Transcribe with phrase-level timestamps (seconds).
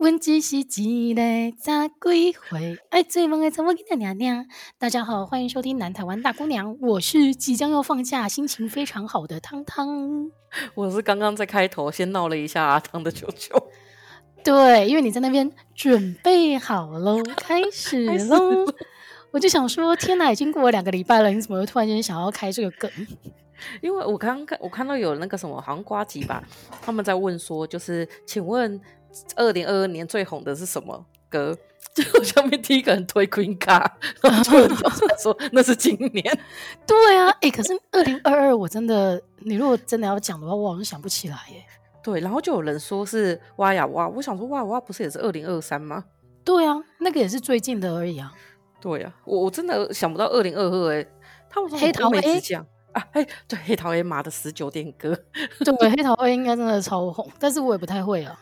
[0.00, 1.22] 问只是一个
[1.58, 2.78] 咋归回？
[2.88, 4.46] 爱追梦的怎么给他娘娘？
[4.78, 10.30] 大家好，欢迎收听《南台湾大姑娘》，我是即将要放假、心情非常好的汤汤。
[10.74, 13.54] 我是刚刚在开头先闹了一下阿汤的球球。
[14.42, 18.64] 对，因为你在那边准备好喽，开始 喽。
[19.32, 22.90] 我就想说，天哪，已经过了两个礼拜了，你怎么又突然间想要开这个梗？
[23.82, 26.42] 因为我刚刚看，我看到有那个什么，好像呱吉吧，
[26.80, 28.80] 他们在问说，就是请问。
[29.36, 31.56] 二零二二年最红的是什么歌？
[31.92, 34.76] 就下面第一个人推 Queen 卡，然后就有人
[35.18, 36.24] 说那是今年。
[36.86, 41.64] 对啊，哎、欸，可是二零二二我真的，你如果真的要讲的话，我好像想不起来耶。
[42.02, 46.04] 对，然后就有人说是哇呀哇，我想说哇哇不是也是二零二三吗？
[46.44, 48.32] 对啊，那个也是最近的而已啊。
[48.80, 51.04] 对啊，我我真的想不到二零二二哎，
[51.48, 55.18] 他们说黑桃 A 奖啊，哎，对，黑桃 A 马的十九点歌，
[55.64, 58.38] 对，黑桃 A 应该真的超红，但是我也不太会啊。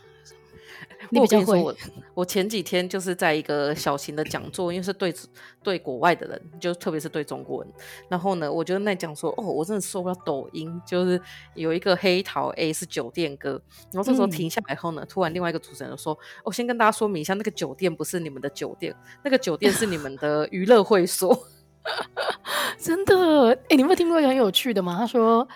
[1.12, 1.60] 你比较会。
[1.60, 1.74] 我
[2.14, 5.14] 我前几天就是在一个小型的讲座，因为是对
[5.62, 7.72] 对国外的人，就特别是对中国人。
[8.08, 11.20] 然后呢，我就在讲说，哦，我真的受不了抖音，就是
[11.54, 13.60] 有一个黑桃 A 是酒店歌。
[13.92, 16.12] 然后这时候停下来后呢，嗯、突然另外一个主持人说，
[16.44, 21.46] 我、哦、先跟大家说明一下，那个酒店不是你们的酒店，那个酒店是你们的娱乐会所。
[22.78, 23.50] 真的？
[23.68, 24.96] 哎，你有没有听过一个很有趣的吗？
[24.98, 25.46] 他说，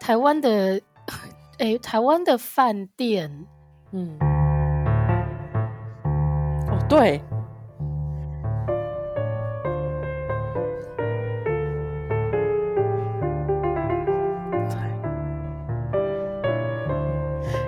[0.00, 0.80] 台湾的，
[1.58, 3.46] 哎，台湾的饭店，
[3.92, 4.31] 嗯。
[6.92, 7.22] 对，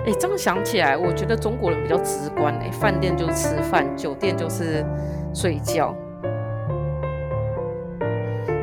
[0.05, 4.85] 哎，这样想起来，我觉得中国人比较直观哎，饭店就是吃饭，酒店就是
[5.33, 5.95] 睡觉，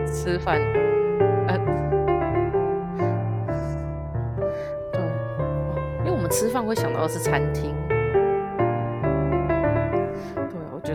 [0.06, 0.60] 吃饭，
[1.48, 1.58] 呃，
[4.92, 5.00] 对，
[6.04, 7.74] 因为我们吃饭会想到的是餐厅。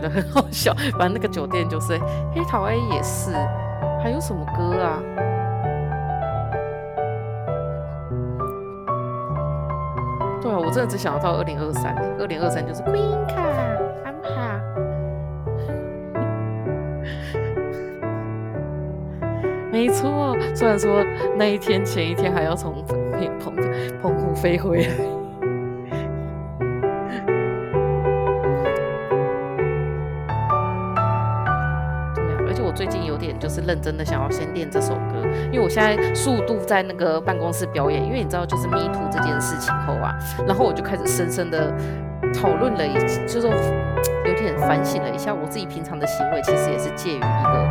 [0.00, 1.98] 得很好笑， 反正那个酒店就是
[2.32, 3.32] 黑桃 A 也是，
[4.00, 5.02] 还有什么歌啊？
[10.40, 13.42] 对啊，我真的只想要到二零二三，二零二三就是 Queen 卡
[14.04, 14.60] 安帕。
[19.72, 21.02] 没错，虽然说
[21.36, 22.96] 那一天前一天还要从澎
[23.40, 23.52] 澎
[24.00, 25.17] 澎湖飞回来。
[33.68, 41.70] 认真的想要先练这首歌，因为我现在速度在那个办公室表演，因为你知道，就是 Me Too 这件事情后啊，然后我就开始深深的
[42.32, 42.94] 讨论了一，
[43.26, 47.68] 就是有点反省了一下我自己平常的行为，其实也是介于一个，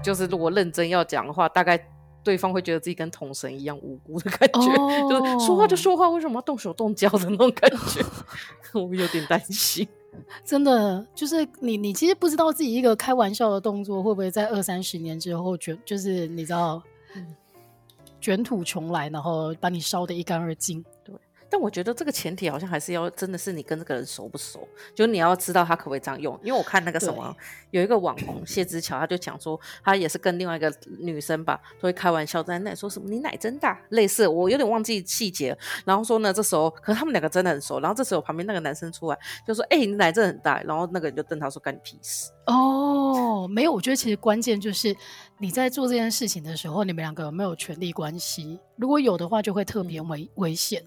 [0.00, 1.76] 就是如果认真要讲的话，大概
[2.22, 5.10] 对方会觉得自己跟童神一样无辜的感觉，oh.
[5.10, 8.00] 就是说话就说话，为什么要动手动脚的那种感觉，
[8.78, 9.88] 我有点担心。
[10.44, 16.82] 真的就是你，你其实不知道自己一个开玩笑的动作会不会在二三十年之后卷，就是你知道，
[18.20, 20.84] 卷土重来，然后把你烧得一干二净。
[21.48, 26.38] 但我觉得这个前提好像还是要真的是你跟这个人熟不熟，就你要知道他可不可以这样用。
[26.42, 27.34] 因为我看那个什么，
[27.70, 35.56] 有一个网红谢之桥，他就讲说他也是跟另外一个女生吧，都会开玩笑在那说什么你奶真大，类似我有点忘记细节。
[35.84, 37.80] 然后说呢，这时候可是他们两个真的很熟。
[37.80, 44.96] 然后这时候旁边那个男生出来就说：“哎、欸，你奶真的很大。”然后那个人就瞪他说：“干你屁事。”哦，没有，我觉得其实关键就是
[45.38, 48.58] 你在做这件事情的时候，你们两个有没有权利关系？
[48.76, 50.82] 如果有的话，就会特别危危险。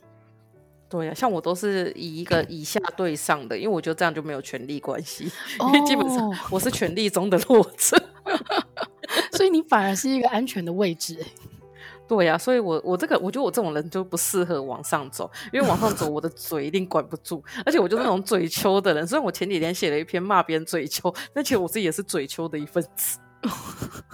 [0.90, 7.96] 对呀、啊，像我都是以一个以下对上的，因为我觉得这样就没有权力关系，因为基本上我是权力中的弱者，
[9.34, 11.18] 所以你反而是一个安全的位置。
[12.10, 19.06] 对呀、啊，所以我我这个我觉得我这种人就不适合往上走，因为往上走我的嘴一定管不住，而且我就是那种嘴丘的人。
[19.06, 23.20] 虽然我前几天写了一篇骂别人嘴丘，但其实我自己也是嘴丘的一份子。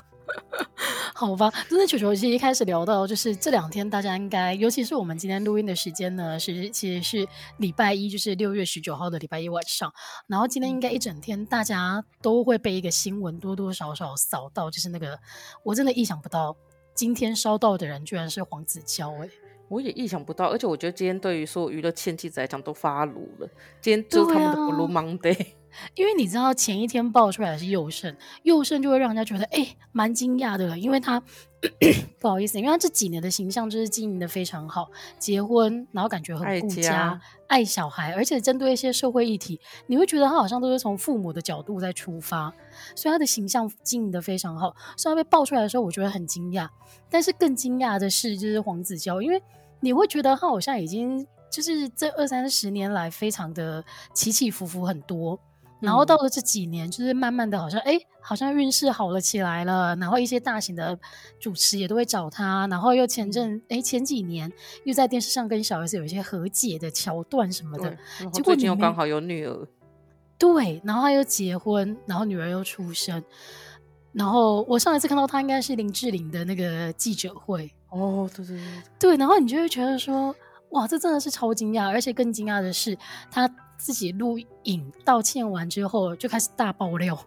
[1.18, 7.26] 好吧，真的球球其实一开始聊到，就是这两天大家应该，尤其是我们今天录音的时间呢，是其实是
[7.60, 9.90] 礼拜一，就是六月十九号的礼拜一晚上。
[10.28, 15.18] 然后今天应该一整天，大家都会被一个新闻多多少少扫到，就是那个
[15.64, 16.54] 我真的意想不到，
[16.94, 19.32] 今天烧到的人居然是黄子佼哎、欸，
[19.70, 23.48] 我也意想不到，而且我觉得今天对于所有娱乐圈记者来讲都发炉了，
[23.80, 25.48] 今天就是他们的 Blue Monday。
[25.96, 31.22] 因为你知道前一天爆出来的是宥胜，宥胜就会让人家觉得哎，蛮惊讶的，因为他
[32.20, 42.54] 不好意思，因为他这几年的形象就是经营的非常好，结婚然后感觉很顾家，爱家，爱小孩，而且针对一些社会议题，你会觉得他好像都是从父母的角度在出发，
[42.96, 44.76] 所以他的形象经营的非常好。
[44.98, 46.68] 所以他被爆出来的时候，我觉得很惊讶。
[47.10, 49.42] 但是更惊讶的是，就是黄子佼，因为
[49.80, 51.26] 你会觉得他好像已经。
[51.48, 53.82] 就是这二三十年来非常的
[54.14, 55.40] 起起伏伏很多。
[55.86, 59.96] 然后到了这几年，就是慢慢的好像，哎、欸，好像运势好了起来了。
[59.96, 60.98] 然后一些大型的
[61.40, 62.68] 主持也都会找他。
[62.70, 64.52] 然后又前阵，哎、欸，前几年
[64.84, 67.96] 又在电视上跟小 S 有一些和解的桥段什么的。
[68.18, 69.68] 结果最近又刚好有女儿。
[70.38, 73.24] 对，然后他又结婚，然后女儿又出生。
[74.12, 77.72] 然后我上一次看到他应该是林志玲的那个记者会。
[77.90, 78.66] 哦，对对对。
[79.00, 80.36] 对，然后你就会觉得说，
[80.72, 82.98] 哇，这真的是超惊讶，而且更惊讶的是
[83.30, 83.50] 他。
[83.78, 87.26] 自己录影道歉完之后就开始大爆料，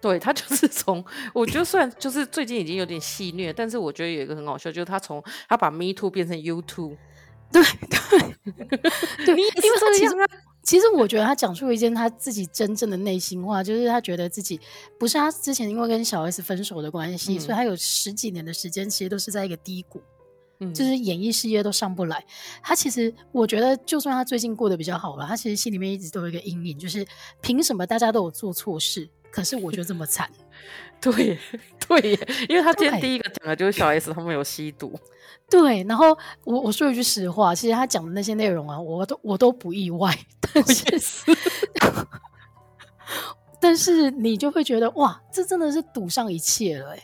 [0.00, 1.04] 对，他就是从
[1.34, 6.96] 我觉得虽然就是最近已经有点戏虐，但是我觉得有一个很好笑，就是他从他把 Me Too 变成 You Too，
[7.50, 8.18] 对对
[9.26, 9.50] 对，因为
[9.80, 10.14] 他其实
[10.62, 14.60] 其实我觉得他讲出了一件他自己真正的内心话，就是他觉得自己
[15.00, 20.00] 不是他之前因为跟小 S 分手的关系，嗯、所以他有十几年的时间其实都是在一个低谷。
[20.72, 22.24] 就是演艺事业都上不来，
[22.62, 27.06] 他其实我觉得，就算他最近过得比较好了，他其实心里面一直都有一个阴影，就是
[27.40, 30.30] 凭什么大家都有做错事，可是我就这么惨？
[31.00, 31.38] 对
[31.86, 32.18] 对，
[32.48, 34.98] 因为他今天第一个讲的就是小 S 他们有吸毒，
[35.50, 35.82] 对。
[35.84, 40.16] 然后我我说一句实话，其实他讲的那些内容啊，我都我都不意外，
[40.54, 40.84] 但是
[43.60, 47.02] 但是你就会觉得哇，这真的是赌上一切了，欸，哎。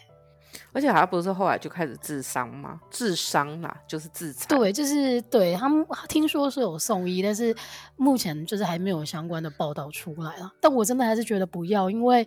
[0.73, 2.81] 而且好像不是后来就开始自伤吗？
[2.91, 4.57] 自伤啦，就是自残。
[4.57, 7.55] 对，就是对他们听说是有送医，但是
[7.97, 10.53] 目前就是还没有相关的报道出来了。
[10.61, 12.27] 但我真的还是觉得不要，因为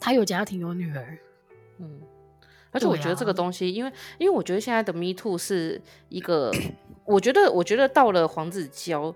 [0.00, 1.18] 他有家庭有女儿。
[1.78, 2.00] 嗯，
[2.70, 6.50] 而且我觉得这个东西，啊、因为因为我觉得现在的 Me Too 是一个，
[7.04, 9.14] 我觉得我觉得到了黄子佼，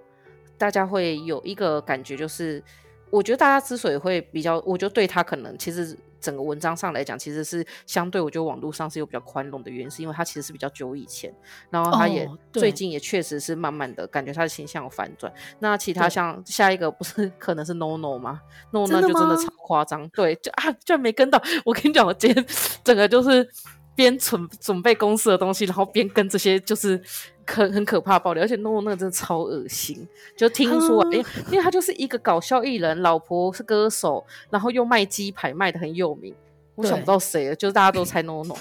[0.59, 2.63] 大家会有一个感觉，就是
[3.11, 5.97] 我觉得大家之所以会比较，我觉得对他可能其实。
[6.27, 11.33] 整个文章上来讲，其实是相对，我觉得网络上是有比较宽容的原因，是因为它其实是比较久以前，
[11.71, 15.33] 然后它也最近也确实是慢慢的感觉它的形象有反转。
[15.61, 18.41] 那其他像下一个不是可能是 NONO 吗
[18.73, 21.41] ？NONO 就真的超夸张，对，就啊居然没跟到。
[21.65, 22.45] 我跟你讲，我今天
[22.83, 23.49] 整个就是
[23.97, 27.03] 边准准备公司的东西，然后边跟这些就是。
[27.47, 30.05] 可很可怕的爆料，而且诺诺那个真的超恶心。
[30.37, 36.35] 就听说，哎、嗯欸，因为他就是一个搞笑艺人，老婆是歌手，然后又卖鸡排，卖的很有名。
[36.75, 38.59] 我想不到谁了，就是大家都猜诺诺。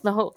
[0.00, 0.34] 然后，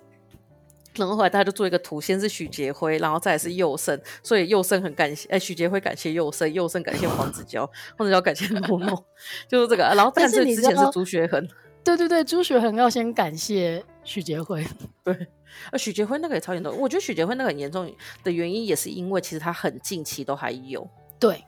[0.98, 7.65] 然后后来大家就做一个图，先是许杰辉，然后再来是佑胜，所以佑胜很感谢，哎、欸，许杰辉感谢佑胜，佑胜感谢黄子佼，
[7.98, 9.06] 黄子佼感谢诺诺，
[9.48, 9.83] 就是这个。
[9.95, 11.48] 然后，但是之前是朱学恒。
[11.85, 14.65] 对对对，朱雪恒要先感谢许杰辉。
[15.05, 15.27] 对。
[15.71, 17.89] 呃，许杰辉那个也超严重，我觉得许杰辉那个很严重
[18.25, 20.85] 的原因也是因为其实他很近期都还有，
[21.17, 21.41] 对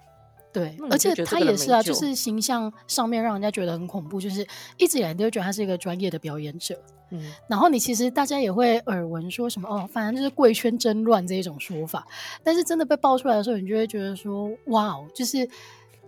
[0.54, 4.48] 对，而且他也是啊，就是形象上面让人家觉得很恐怖，就是
[4.78, 6.80] 一直以来都觉得他是一个专业的表演者，
[7.10, 12.08] 嗯，然后你其实大家也会耳闻说什么哦，反正就是贵圈真乱这一种说法，
[12.42, 15.46] 但是真的被爆出来的时候，你就会觉得说哇哦，就是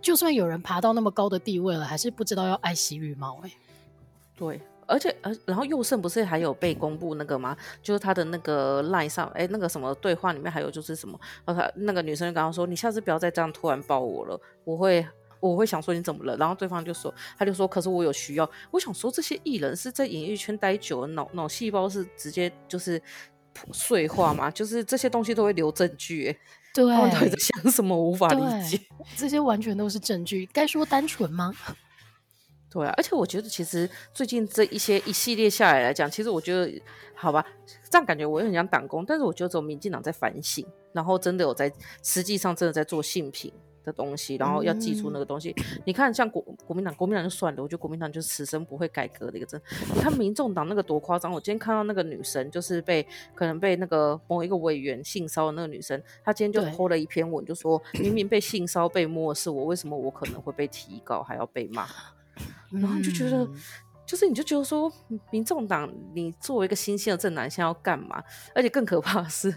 [0.02, 3.56] 就算有人爬到那么高的地位了，还是不知道要爱惜羽毛哎、欸，
[4.40, 4.62] 对。
[4.92, 7.56] 而且，而然后佑胜不是还有被公布那个吗？
[7.80, 11.16] 就是他的那个 line 上，哎，那个什么对话里面还有就是什么？
[11.46, 15.06] 然后他那个女生就跟他说：“你下次不要再这样突然抱我了，我会
[15.40, 23.00] 我会想说你怎么了？”然后对方就说：“他就说，可是我有需要。”我想说，这些艺人是在演艺圈待久了，脑脑细胞是直接就是
[23.72, 24.50] 碎化吗？
[24.52, 26.36] 就是这些东西都会留证据，
[26.74, 27.96] 对，他们到底在想什么？
[27.96, 28.82] 无法理解，
[29.16, 31.54] 这些完全都是证据，该说单纯吗？
[32.72, 36.82] 对啊，而且我觉得其实最近这一些一系列下来来讲，其实我觉得
[37.16, 37.44] 好吧，
[37.90, 41.72] 这样感觉我也很想党工，但是我觉得只有民进党在反省，然后真的有在
[42.04, 43.52] 实际上真的在做性平
[43.84, 45.52] 的东西，然后要祭出那个东西。
[45.58, 49.60] 嗯、你看，像国国民党，国民党就算了，我觉得国民党就是此生不会改革的一个真。
[49.96, 61.88] 你看民众党那个多夸张，我今天看到那个女生就是被可能被那个某一个委员性骚的那个女生，她今天就 po 了一篇文，就说明明被性骚被摸的是我，为什么我可能会被提告还要被骂？
[62.72, 63.56] 然后你就觉得，嗯、
[64.06, 64.92] 就是你就觉得说，
[65.32, 68.24] 民众党，你作为一个新兴的政党，现在要干嘛？
[68.54, 69.54] 而且更可怕的是。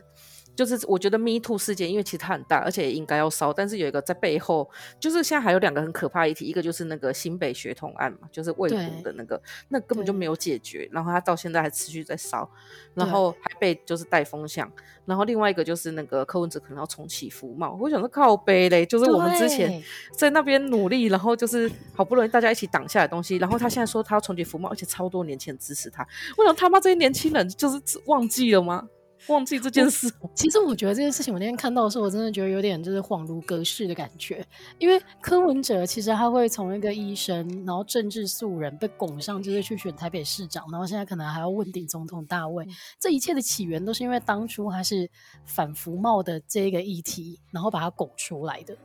[0.54, 3.52] 就是我觉得 Me Too 事件，因为其实它很大，而且也应该要烧。
[3.52, 4.68] 但是有一个在背后，
[5.00, 12.48] 就是现在还有两个很可怕的议题，一个就是那个新北血统案嘛，就是喂毒的那个，那根本就没有解决，然后他到现在还持续在烧，
[12.94, 14.70] 然后还被就是带风向。
[15.04, 19.82] 然后另外一个就是那个柯文哲可能要重启服贸，我想说靠背嘞，就是我们之前
[20.16, 26.06] 在那边努力，然后就是好不容易大家一起挡下来的东西，然后他现在说他要重启服贸，而且超多年前支持他，
[26.36, 28.88] 我想他妈这些年轻人就是忘记了吗？
[29.28, 30.12] 忘记这件事。
[30.34, 34.44] 其实我觉得这件事情，我那天看到的时候，我真的觉得有点就是恍如隔世的感觉。
[34.78, 42.64] 因为柯文哲其实他会从一个医生，然后政治素人被拱上，就是去选台北市长，然后现在可能还要问鼎总统大位。
[42.64, 45.08] 嗯、这一切的起源都是因为当初他是
[45.44, 48.76] 反服贸的这个议题，然后把他拱出来的。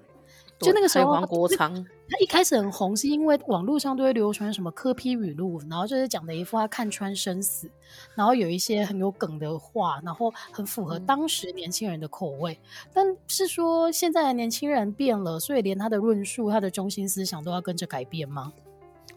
[0.60, 7.70] 就那个时候，黄国昌他一开始很红，是因为网络上都会流传什么科批语录，然后就是讲的一副他看穿生死，
[8.16, 12.54] 然后有一些很有梗的话，然后很符合当时年轻人的口味。
[12.54, 18.54] 嗯、但是说现在的年轻人变了，所以连他的论述、他的中心思想都要跟着改变吗？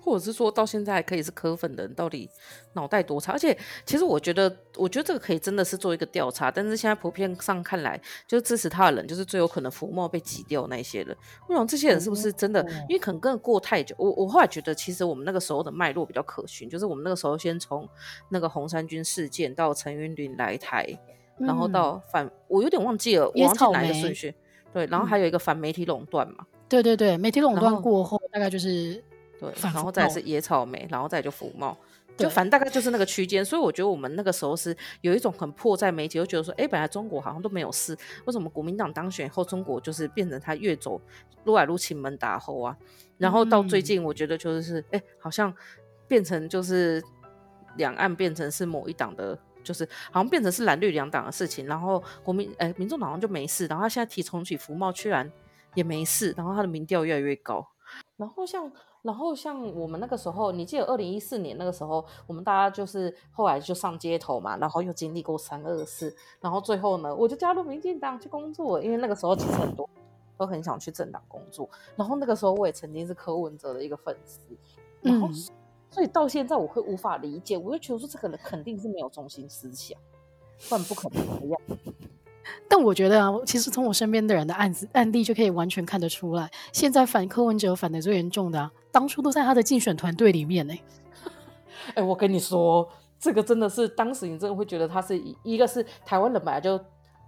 [0.03, 2.29] 或者是说到现在还可以是柯粉的人，到底
[2.73, 3.33] 脑袋多差？
[3.33, 6.51] 而且其实我觉得，我觉得这个可以真的是做一个调查。
[6.51, 11.17] 但是现在普遍上看来，就是支持他的人，就是最有可能浮沫被挤掉那些人。
[11.49, 12.65] 我想这些人是不是真的？
[12.89, 13.95] 因为可能跟过太久。
[13.99, 17.89] 我我后来觉得，其实我们那个时候的脉络比较可循，就是我们那个时候先从
[18.31, 20.87] 那个红衫军事件到陈云林来台，
[21.39, 24.35] 然后到反，嗯、我有点忘记了，我忘记哪一个顺序。
[24.73, 26.47] 对，然后还有一个反媒体垄断嘛。
[26.69, 29.03] 对对对，媒体垄断过后，大概就是。
[29.41, 31.75] 对，然后再是野草莓，然后再就福茂，
[32.15, 33.43] 就反正大概就是那个区间。
[33.43, 41.01] 所以我觉得我们那个时候是有一种很迫在眉睫，就觉得说，哎，本来中国好像都没有事，为什么国民党当选后，中国就是变成他越走
[41.45, 42.77] 撸来撸去门打后啊？
[43.17, 45.55] 然后到最近，我觉得就是，哎、嗯，好像
[46.07, 47.03] 变成就是
[47.77, 51.67] 两岸变成是某一党的，就是好像变成是蓝绿两党的事情。
[51.67, 55.33] 然后国民，哎，民众党好像就没事，然后他现在提重启服贸，居然
[55.75, 57.67] 也没事，然后他的民调越来越高，
[58.19, 58.71] 然后像。
[59.03, 69.89] 然后像我们那个时候，你记得二零一四年那个时候，我们大家就是后来就上街头嘛，然后又经历过三二四，然后最后呢，我就加入民进党去工作，因为那个时候其实很多
[70.37, 71.69] 都很想去政党工作。
[71.97, 74.41] 然后那个时候我也曾经是柯文哲的一个粉丝，
[75.01, 75.35] 然后、嗯、
[75.91, 79.99] 所以到现在我会无法理解，我就觉得说这个人肯定是没有中心思想，
[80.69, 81.61] 不然不可能这样。
[82.69, 90.75] 但我觉得啊，其实从我身边的人的案子案例就可以完全看得出来，现在反柯文哲反的最严重的啊，当初都在他的竞选团队里面呢。
[91.95, 96.79] 哎、欸，我跟你说，这个真的是当时你真的会觉得他是一一个是台湾人本来就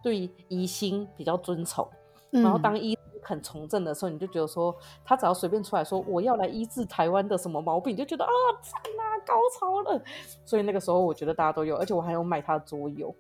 [0.03, 1.89] 对疑心比较尊崇，
[2.33, 10.03] 嗯、然后当医肯从政的时候，你就觉得说他只要随便出来说我要来医治台湾的什么毛病，你就觉得啊，赞啊，高潮了。
[10.45, 13.15] 所以那个时候我觉得大家都有，而且我还有买他的桌游。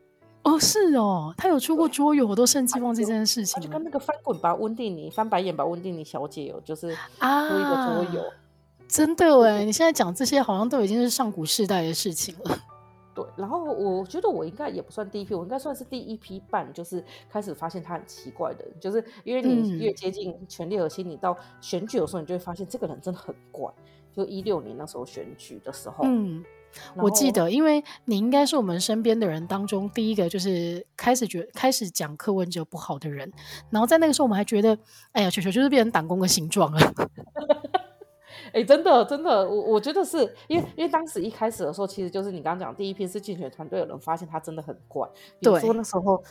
[0.44, 3.66] 哦，是哦，他有出过桌游，我都甚至忘记这件事情了。
[3.66, 8.24] 就跟那个翻滚吧，温蒂尼，翻白眼吧，温蒂尼小姐有，就是啊，出一个桌游，
[8.88, 12.58] 真的哎，你现在讲这些好像都已经是上古世代的事情了。
[13.14, 23.70] 对，然后我觉得我应该也不算第一批，我应该算是第一批半，就是开始发现他很奇怪的，就是因为你越接近权力核心，你到选举的时候，你就会发现这个人真的很怪。
[24.14, 26.44] 就一六年那时候选举的时候，嗯。
[26.96, 33.30] 我记得，因为你应该是我们身边的人当中第一个，就是开始觉开始讲课文哲不好的人。
[33.70, 34.76] 然后在那个时候，我们还觉得，
[35.12, 36.80] 哎呀，球球就是变成党工的形状了。
[38.52, 45.08] 哎、欸，真的，真的，我我觉得是因为，因为当时一开始的时候，其实就是你刚刚讲第一批是竞选团队的人发现他真的很怪，
[45.40, 46.22] 比如说那时候。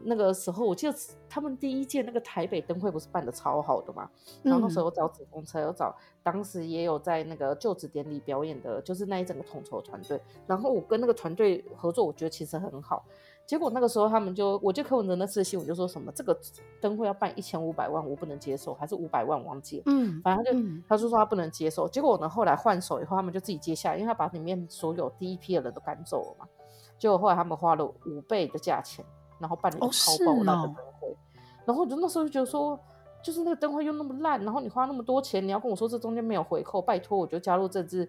[0.00, 0.96] 那个时候，我记得
[1.28, 4.08] 他们第一届那个台北灯会不是办的超好的嘛？
[4.42, 10.20] 然后那时候找子公车，有找当时也有在那个就职典礼表演的，就是那一整个统筹团队。
[10.46, 13.04] 然后我跟那个团队合作，我觉得其实很好。
[13.46, 16.38] 结果那个时候他们就，我就柯文哲那次新闻就说什么这个
[16.82, 19.84] 灯会要办一千五百万，我不能接受，还是五百万忘记了。
[19.86, 21.88] 嗯，反正他就、嗯、他就说他不能接受。
[21.88, 26.46] 结果呢，后来换手以后，他们就自己接下来，因为他把里面所有第一批的人都赶走了嘛。
[26.98, 29.02] 结果后来他们花了五倍的价钱。
[29.38, 31.16] 然后办了一个超爆那个灯会，哦哦、
[31.64, 32.78] 然后我就那时候就觉得说，
[33.22, 38.08] 就是那个灯会又那么烂，然后你花那么多钱，你要跟我说这中间没有回扣，拜托，我就加入这支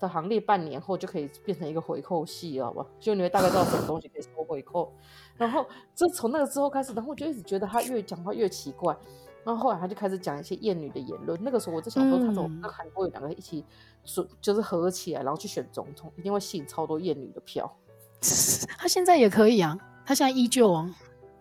[0.00, 2.84] 的行列，半年后就可以变成一个回扣系，好吧？
[2.98, 4.92] 就你会大概知道什么东西可以收回扣。
[5.36, 5.64] 然后
[5.94, 8.96] 这从那个之后开始，然后我就一直觉得他越讲话越奇怪，
[9.44, 11.38] 然后后来他就开始讲一些厌女的言论。
[11.42, 13.64] 那个时候我在想说，他怎么跟韩国有两个一起
[14.04, 17.72] 说，就是合起来，然后去选总统，一定会吸引超多厌女的票。
[18.76, 19.78] 他现在也可以啊。
[20.08, 20.90] 他现在依旧啊，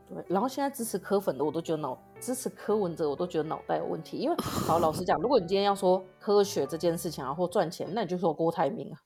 [0.09, 8.99] 对，然后现在支持柯粉的我都觉得脑支持柯文哲我都觉得脑袋有问题，因为好老实讲，如果你今天要说科学这件事情啊或赚钱，那你就说郭台铭啊，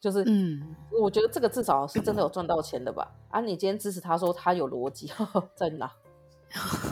[0.00, 3.10] 就是嗯，我觉得这个至少是真的有赚到钱的吧？
[3.30, 5.10] 啊，你今天支持他说他有逻辑
[5.56, 5.90] 在哪？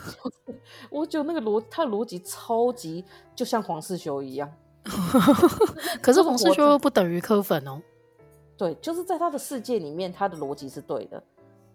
[0.91, 3.05] 我觉得那个逻他的逻辑超级
[3.37, 4.53] 就像黄世修一样，
[6.03, 7.81] 可是黄世修又不等于柯粉哦，
[8.57, 11.23] 对，就是在他的世界里面，他的逻辑是对的。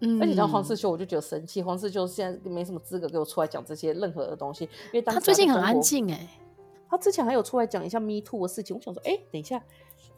[0.00, 1.62] 嗯，而且像黄世修，我就觉得生气。
[1.62, 6.28] 黄世修现在没什么资格给我出来讲这些任何的东西，因为他最近很安静哎、欸，
[6.88, 9.60] 他之前还有出来讲一下 Me Too 的事情，我想说，哎、欸，等一下，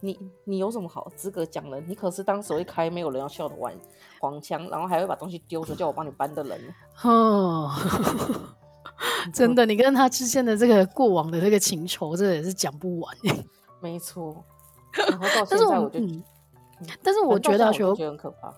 [0.00, 1.80] 你你有什么好资格讲的？
[1.80, 3.75] 你可是当时一开没有人要笑的玩
[4.20, 6.60] 黄腔，然后还会把东西丢着叫我帮你搬的人。
[7.02, 7.70] 哦，
[9.32, 13.16] 真的，你跟他之间的这个过往的这个情仇，这也是讲不完。
[13.80, 14.44] 没错。
[15.08, 16.25] 然后到现在我就，但是我，嗯
[16.80, 18.52] 嗯、但是我觉得，我觉得很可怕。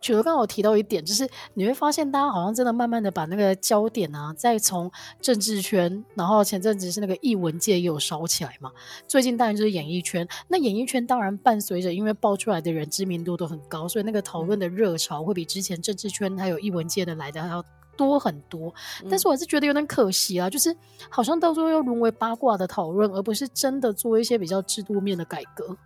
[0.00, 8.70] 觉得刚刚我提到一点，就是你会发现，大家好像真的慢慢的把那个焦点啊，再从政治圈，然后前阵子是那个艺文界也有烧起来嘛。
[9.08, 17.64] 最近当然就是演艺圈，那演艺圈当然伴随着，因为爆出来的人知名度都很高，所以那个讨论的热潮会比之前政治圈还有艺文界的来的还要
[17.96, 18.72] 多很多。
[19.10, 20.76] 但是我还是觉得有点可惜啊，就是
[21.08, 25.76] 好像到最后又沦为八卦的讨论，而不是真的做一些比较制度面的改革。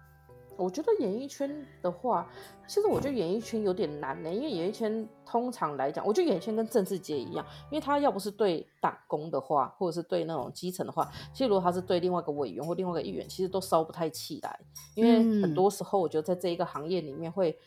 [0.61, 2.29] 我觉得演艺圈的话，
[2.67, 14.61] 其实我觉得演艺圈有点难呢、欸，因为演艺圈通常来讲，我觉得演艺圈跟政治界一样，因为他要不是对打工的话，或者是对那种基层的话，其实如果他是对另外一个委员或另外一个议员，其实都烧不太起来，
[14.95, 17.59] 因为很多时候我觉得在这一个行业里面会。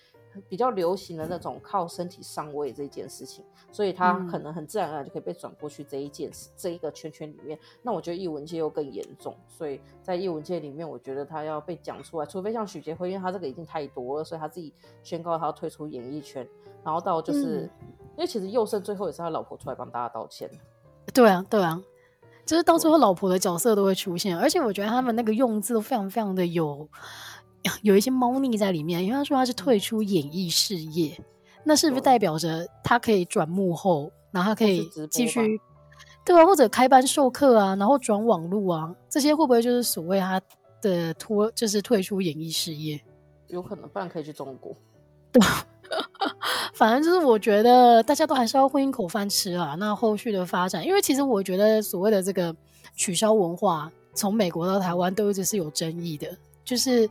[0.50, 7.58] 比较流行的那种靠身体上位这件事情，所以他可能很自然而然就可以被转过去这一件事、嗯、这一个圈圈里面。
[7.82, 14.74] 那我觉得艺文界又更严重，所以在艺文界里面，我觉得他要被讲出来，除非像许杰辉，因为他这个已经太多了，所以他自己
[15.04, 16.48] 宣告他要退出演艺圈。
[16.84, 20.50] 然后到就是，嗯、因为其实佑胜最后也是他老婆出来帮大家道歉。
[21.13, 21.82] 对啊，对啊，
[22.46, 26.90] 就是到最后老婆的角色都会出现，而且我觉得他们那个用字都非常非常的有。
[27.82, 31.17] 有一些猫腻在里面，因为他说他是退出演艺事业，
[31.63, 35.60] 那是不是代表着他可以转幕后，然后他可以继续，
[36.25, 40.41] 对啊，或者开班授课啊，然后转网路啊，这些会不会就是所谓他
[40.82, 43.01] 的脱，就是退出演艺事业？
[43.48, 44.75] 有可能，不然可以去中国。
[45.32, 45.41] 对，
[46.75, 49.75] 反正就是我觉得大家都还是要混一口饭吃啊。
[49.79, 52.53] 那后续的发展，因为其实我觉得所谓的这个
[52.96, 56.27] 取消文化，从美国到台湾都一直是有争议的，
[56.65, 57.10] 就是。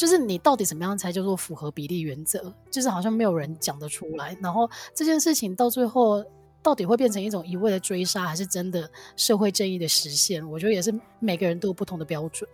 [0.00, 2.50] 就是你到底怎么样才叫做符合比例原则？
[2.70, 4.34] 就是好像没有人讲得出来。
[4.40, 6.24] 然后这件事情到最后
[6.62, 10.42] 到底会变成一种一味的追杀，还是真的社会正义的实现？
[10.50, 12.48] 我觉得也是每个人都有不同的标准。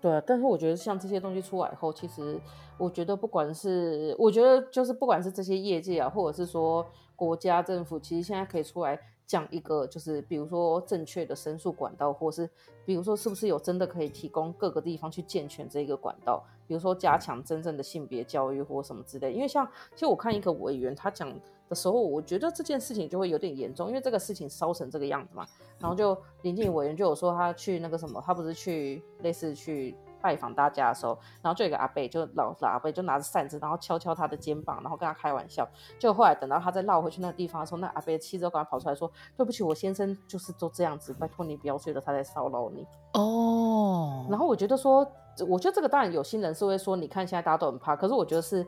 [0.00, 2.40] 对啊，但是我觉得像这些东西出来以后，其实
[2.78, 8.98] 我觉得不管是我觉得就是不管是这些业界啊，或者是说国家政府，其实现在可以出来。
[9.30, 12.50] 讲一个就是，比如说正确的申诉管道，或是
[12.84, 19.32] 比如说是不是有真的可以提供各个地方去健全这个管道，比如说加强真正的性别教育或什么之类。
[19.32, 19.64] 因为像
[19.94, 21.32] 其实我看一个委员他讲
[21.68, 25.46] 的时候，我觉得这件事情就会有点严重，因为这个事情烧成这个样子嘛。
[25.78, 29.94] 然后就林静委员就有说他去那个什么，他不是去类似去。
[30.20, 35.68] 拜访大家的时候，然后就有一个阿伯，就老老阿伯就拿着扇子，然后敲敲他的肩膀，然后跟他开玩笑。
[35.98, 44.26] 就后来等到他再绕回去那个地方的时候，那阿伯的妻子就赶快跑出来说：“对不起，我先生就是都这样子，拜托你不要觉得他在骚扰你。”哦。
[44.30, 45.06] 然后我觉得说，
[45.48, 48.66] 我觉得这个当然有心人是会说，你看现在大家都很怕，可是我觉得是，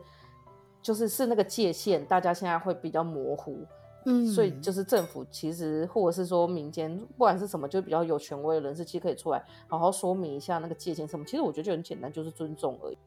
[0.81, 3.65] 就是是那个界限，大家现在会比较模糊。
[4.05, 11.25] 嗯，所以就是政府其实，或者是说民间，不管是什么，就比较有权威的人士，其实可以出来好好说明一下那个界限什么。
[11.25, 12.97] 其实我觉得就很简单，就是尊重而已。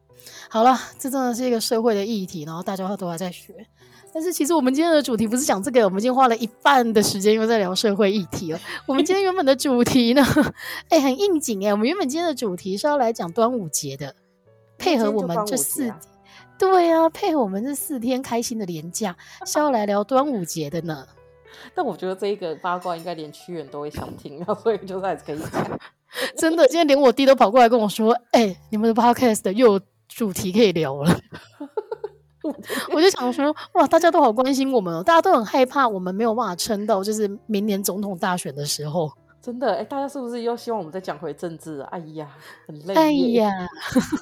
[0.49, 3.53] 好了，这真的是一个社会的议题，然后大家都还在学。
[4.13, 8.59] 但是其实我们今天的主题不是讲这个，我们今天花了一半的时间又在聊社会议题了。
[8.87, 10.23] 我们今天原本的主题呢，
[10.89, 11.73] 哎、欸，很应景哎、欸。
[11.73, 14.15] 我们原本今天的主题是要来讲端午节的，
[14.77, 15.93] 配合我们这四。
[16.57, 19.15] 对啊，配合我们这四天开心的连假，
[19.45, 21.05] 是要来聊端午节的呢。
[21.73, 25.79] 但我觉得这一个八卦应该连屈原都会想听，所以就还是可以讲。
[26.37, 31.19] 真的，今天连我弟都跑过来跟我说：“哎、欸，你们的 podcast 又有主题可以聊了。
[32.93, 39.11] ”我就想说：“哇，大家都好关心我们哦，大家都很害怕我们没有办法撑到就是明年总统大选的时候。”
[39.47, 41.79] 真的，哎，大家是不是又希望我们再讲回政治？
[41.83, 42.29] 哎呀，
[42.67, 42.93] 很累。
[42.93, 43.49] 哎呀，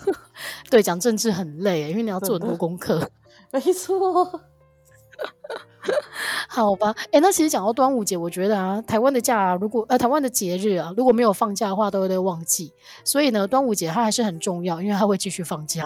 [0.70, 3.10] 对，讲政治很累，因为你要做很多功课。
[3.50, 4.40] 没错。
[6.48, 12.72] 好吧，哎，那其实讲到端午节，我觉得啊，台湾的假啊，如果呃台湾的节日啊，如果没有放假的话，都会被忘记。
[13.04, 15.84] 所以呢，端午节它还是很重要，因为它会继续放假。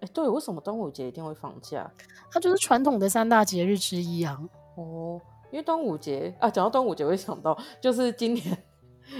[0.00, 1.88] 哎，对，为什么端午节一定会放假？
[2.32, 4.36] 它就是传统的三大节日之一啊。
[4.74, 5.20] 哦，
[5.52, 8.58] 因为端午节啊，讲到端午节，我会想到就是今年。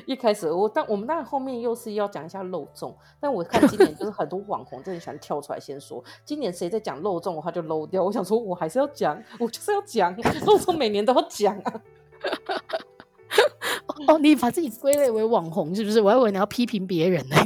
[0.07, 8.03] 一开始我但我们当然后面又是要讲一下漏重，但我看今年就是很多 网红就很喜欢跳出来先说，今年谁在讲漏重的话就漏掉。
[8.03, 11.83] 我想说，我还是要讲，我就是要讲漏重，每年都要讲啊。
[14.09, 16.01] 哦，你把自己归类为网红是不是？
[16.01, 17.37] 我还以为你要批评别人呢。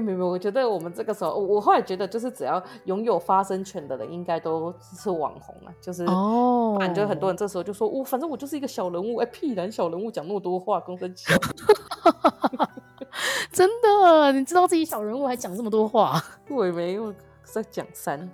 [0.00, 5.74] 没有没有，我觉得我们这个时候，我后来觉得就是只要拥有发声权的人，应该都是网红啊。
[5.80, 11.14] 就是哦，反正很多人这时候就说，我反正我就是一个小人物，哎，屁，然小人物讲那么多话，公分
[13.52, 16.22] 真的，你知道自己小人物还讲这么多话？
[16.48, 17.12] 我也没有
[17.44, 18.30] 在讲三。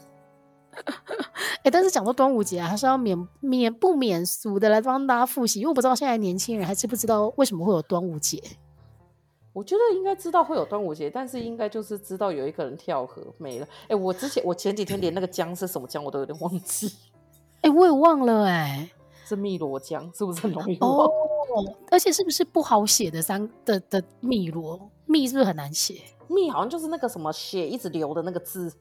[0.79, 8.41] 哎、欸，但是讲到端午节啊，还是要免免不免俗的来帮大家复习，因为我不知道现在年轻人还知不知道为什么会有端午节。
[9.53, 13.67] 我觉得应该知道会有端午节，但是应该就是知道有一个人跳河没了。
[13.83, 16.93] 哎、欸，我之前我前几天连那个江是什么江我都有点忘记。
[17.63, 18.91] 哎、欸，我也忘了哎、欸，
[19.25, 21.07] 是汨罗江，是不是很容易忘？
[21.07, 21.11] 哦，
[21.91, 26.03] 而且是不是不好写的三的的汨罗汨是不是很难写？
[26.29, 28.73] 汨好像就是那个什么血一直流的那个字。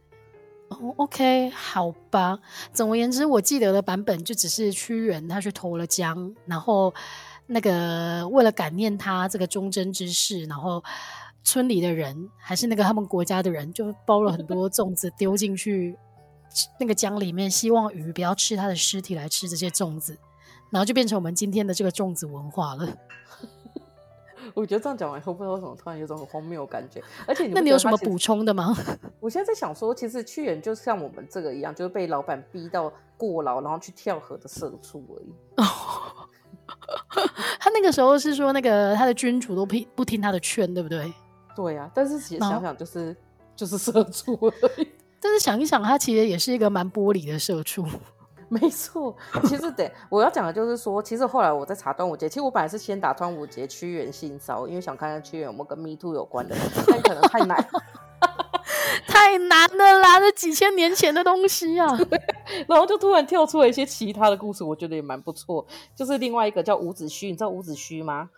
[0.70, 2.38] 哦，OK，好吧。
[2.74, 6.94] 总而言之，我记得的版本就只是屈原他去投了江，然后
[7.48, 10.84] 那个为了感念他这个忠贞之事，然后
[11.44, 15.98] 村里的人还是那个他们国家的人，就包了很多粽子丢进去
[16.80, 20.18] 那个江里面，希望鱼不要吃他的尸体来吃这些粽子，
[20.70, 22.88] 然后就变成我们今天的这个粽子文化了。
[24.54, 27.04] 我觉得这样讲完以后，不知道为什么突然有种很荒谬的感觉。
[27.28, 28.76] 而且你，那你有什么补充的吗？
[29.20, 35.34] 我现在在想说，其实屈原就像我们这个一样，就是被老板逼到过劳，然后去跳河的社畜而已。
[37.78, 41.14] 他那个时候是说，那个他的君主都不不听他的劝，对不对？
[41.56, 43.16] 对啊，但是其实想想，就是
[43.56, 44.88] 就是社畜而已。
[45.22, 47.86] 但是想一想，他其实也是一个蛮玻璃的社畜。
[48.50, 56.56] 没错，其实得我要讲的就是说，其实后来我在查端午节，其实我本来是先打端午节屈原性骚，因为想看看屈原有没有跟 Me Too 有关的，
[56.88, 57.68] 但可能太难，
[59.06, 61.88] 太难了啦，这几千年前的东西啊。
[62.68, 65.66] 然后就突然跳出了一些其他的故事，我觉得也蛮不错。
[65.96, 68.30] 就是另外一个叫伍子胥，你知道伍子胥吗？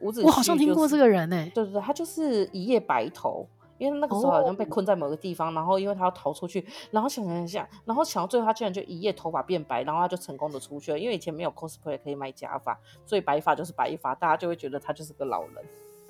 [0.00, 1.52] 伍子胥、就是，我好像听过这个人诶、欸。
[1.54, 3.46] 对对对，他就是一夜白头。
[3.78, 5.56] 因为那个时候好像被困在某个地方，oh.
[5.56, 10.98] 然后因为他要逃出去，然后想想想，然后想到最后他居然就一夜头发变白，然后他就成功的出去了。
[10.98, 15.64] 因为以前没有 cosplay 可以买假发，所以白发就是白发，大家就会觉得他就是个老人。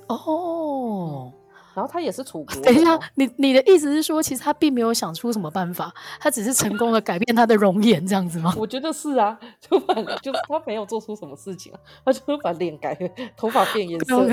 [0.08, 1.26] 哦、oh.
[1.26, 1.32] 嗯。
[1.74, 2.62] 然后他也是楚国。
[2.62, 8.54] 等一下，你你的意思是说，其实他并没有想出什么办法，他只是成功的改变他的容颜这样子吗？
[8.59, 11.72] 我觉得是啊，就反正就是他没有做出什么事情，
[12.04, 12.94] 他就是把脸改，
[13.37, 14.26] 头发变颜色。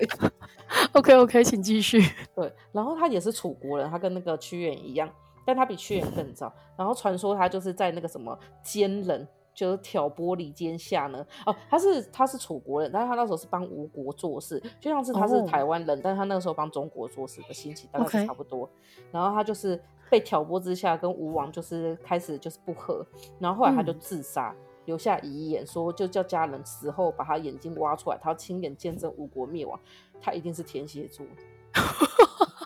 [0.93, 2.03] OK OK， 请继续。
[2.35, 5.09] 对，然后他也是楚国人，他跟那个屈原一样，
[5.45, 6.51] 但他比屈原更早。
[6.77, 9.27] 然后传说他就是在那个什么奸人。
[9.57, 16.03] 就是挑拨离间下呢，哦，他是他是楚国人，但是他那时候是帮吴国做事，就像是他是台湾人，oh.
[16.03, 18.69] 但是他那个时候帮中国做事的心情大概是差不多。
[19.11, 23.03] 然后他就是被挑拨之下，跟吴王就是开始就是不和，
[23.39, 29.79] 然后后来他就自杀，嗯、留下遗言说，就叫家人死后把他眼睛挖出来，他要亲眼见证吴国灭亡，
[30.21, 31.25] 他一定是天蝎座。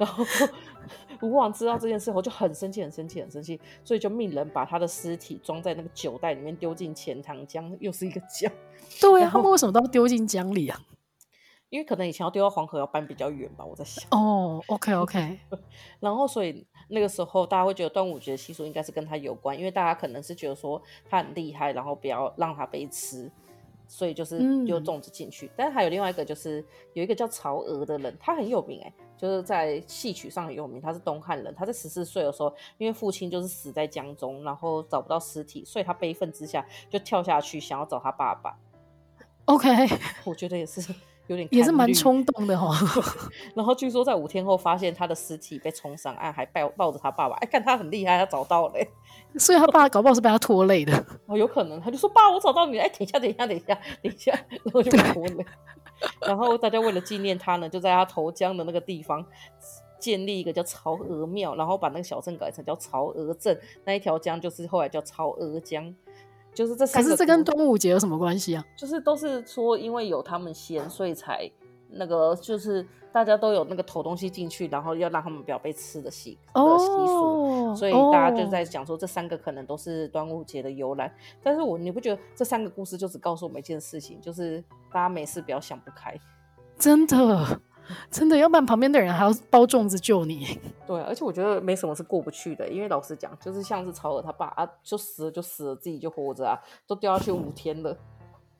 [0.00, 0.24] 然后。
[1.22, 8.50] 吴王知道这件事后就很生气，很生气，很生气，所以就命人把他的尸体装在那个酒袋里面丢进钱塘江，又是一个江。
[8.98, 10.80] 对啊，他们为什么都要丢进江里啊？
[11.68, 14.02] 因为可能以前要丢到黄河要搬比较远吧，我在想。
[14.12, 15.38] 哦，OK OK。
[16.00, 23.30] 然后所以那个时候大家会觉得端午节的习俗应该是跟他有关，因为大家可能是觉得说他很厉害，然后不要让他被吃。
[23.92, 30.80] 所以就是丢粽子进去，嗯，但是还有另外一个，就是有一个叫曹娥的人，他很有名哎，就是在戏曲上很有名。
[30.80, 38.56] 他是东汉人，他在十四岁的时候，因为父亲就是死在江中，然后找不到尸体，所以他悲愤之下就跳下去想要找他爸爸。
[39.46, 39.68] OK，
[40.24, 40.94] 我觉得也是。
[41.30, 42.76] 有点也是蛮冲动的哈，
[43.54, 48.74] 然后据说在五天后发现他的尸体被冲上岸，还抱抱着他爸爸，哎，看他很厉害，他找到了，
[49.38, 50.92] 所以他爸搞不好是被他拖累的
[51.26, 54.32] 哦，有可能，他就说爸，我找到你了，哎，等一下，等一下，等一下，等一下，
[54.64, 55.46] 然后就被拖累，
[56.26, 59.24] 然后大家为了纪念他呢，就在他投江的那个地方
[60.00, 65.94] 建立一个叫曹娥庙，然后把那个小镇改成叫曹娥镇，那一条江就是后来叫曹娥江。
[66.54, 68.64] 就是这三个，可是这跟端午节有什么关系啊？
[68.76, 71.50] 就是都是说，因为有他们先，所以才
[71.88, 81.12] 那个，就是大家都有那个投东西进去，然后要让他们不要被吃的习的习俗，所以大家就在讲说这三个可能都是端午节的由来。
[81.42, 86.18] 但是我你不觉得这三个故事就只告诉我们一件事情，就是大家没事不要想不开，
[86.78, 87.60] 真的。
[88.10, 90.58] 真的，要不然旁边的人还要包粽子救你。
[90.86, 97.90] 对，而且我觉得没什么是过不去的，因为老实讲，就是像是曹娥他爸啊，就死了就死了，自己就活着啊，都掉下去五天了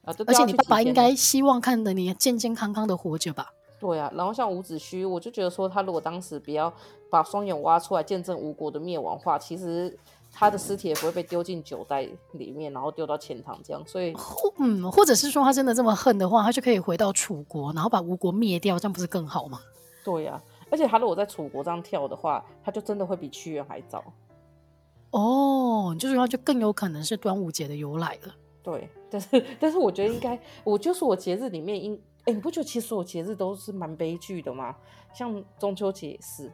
[0.05, 0.15] 啊。
[0.27, 3.53] 而且你爸爸应该希望看着你健健康康的活着吧？
[3.79, 6.73] 对啊，然后像伍子胥，我就觉得说他如果当时不要
[7.09, 9.99] 把双眼挖出来见证吴国的灭亡话，其实。
[10.33, 14.15] 他的尸体也不会被丢进酒袋里面，然后丢到钱塘这样，所以，
[14.59, 19.61] 嗯，或者是说他真的这么恨的话，他就可以回到楚国，然后把吴国灭掉，这样不是更好吗？
[20.05, 24.03] 对呀、啊，而且他如果在楚国这样跳的话，他就真的会比屈原还早。
[25.11, 28.35] 哦，就是说就更有可能是端午节的由来了。
[28.63, 34.77] 对， 但是但是我觉得应该，我就是我节日里面应哎，你不觉得其实我节日都是蛮悲剧的吗？
[35.13, 36.53] 像中秋节也是。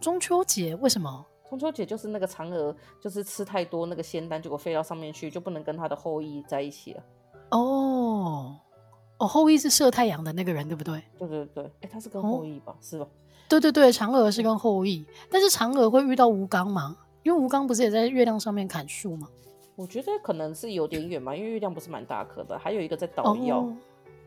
[0.00, 1.26] 中秋节为什么？
[1.52, 7.02] 中秋节就是那个嫦娥，就是吃太多那个仙丹，结果飞到上面去，就不能跟他的后羿在一起了。
[7.50, 8.56] 哦，
[9.18, 11.02] 哦，后羿是射太阳的那个人，对不对？
[11.18, 12.72] 对对对，哎，他是跟后羿吧？
[12.72, 13.06] 哦、是吧？
[13.50, 16.96] 对对对，嫦娥是跟后羿，但是嫦娥会遇到吴刚吗？
[17.22, 19.28] 因为吴刚不是也在月亮上面砍树吗？
[19.76, 23.58] 我觉得可能是有点远嘛，因为月亮不是蛮大颗的，还有一个在捣药。
[23.58, 23.76] 哦、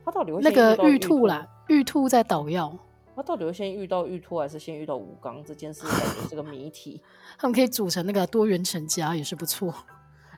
[0.05, 1.47] 他到底会那个玉兔啦？
[1.69, 2.71] 玉兔在捣药。
[3.15, 5.43] 他到底会先遇到玉兔，还是先遇到吴刚？
[5.43, 7.01] 这件事感觉是个谜题。
[7.37, 9.73] 他们可以组成那个多元成家，也是不错。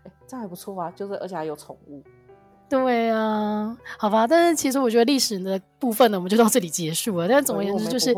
[0.04, 2.04] 哎，这样还不错啊，就是而且还有宠物。
[2.70, 7.26] 对啊，好吧，但是其实我觉得历史的部分呢，我们就到这里结束了。
[7.26, 8.14] 但总而言之，就是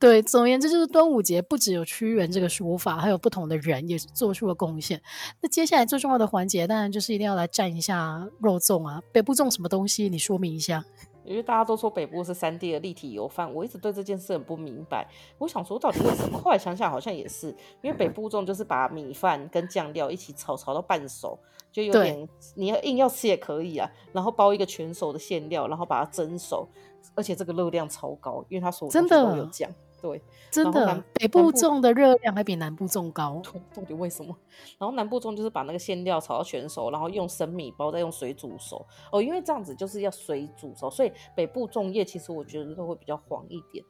[0.00, 5.02] 对，总而言之就是端午节不只有屈原这个说法，还有不同的人也做出了贡献。
[5.42, 9.02] 那接下来最重要的环节，当然就是一定要来蘸一下肉粽啊。
[9.12, 10.08] 北部粽什么东西？
[10.08, 10.82] 你说明一下。
[11.24, 15.08] 因为大家都说北部是三 D 的立体油饭，我一直对这件事很不明白。
[15.38, 16.38] 我想说到底为什么？
[16.38, 17.48] 后来想想好像也是，
[17.82, 21.38] 因为北部粽就是把米饭跟酱料一起炒，炒到半熟，
[21.72, 23.90] 就有点你要硬要吃也可以啊。
[24.12, 26.68] 然后包一个全熟的馅料，然后把它蒸熟，
[27.14, 29.70] 而且这个热量超高，因为它所有都有酱。
[30.04, 33.40] 对，真的，北部粽的热量还比南部粽高，
[33.74, 34.36] 到底为什么？
[34.76, 38.84] 然后南部粽就是把那个馅料炒到全熟，然后用生米包，再用水煮熟。
[39.10, 43.82] 哦，因为这样子就是要水煮熟，所以北部粽叶其实我觉得都会比较黄一点，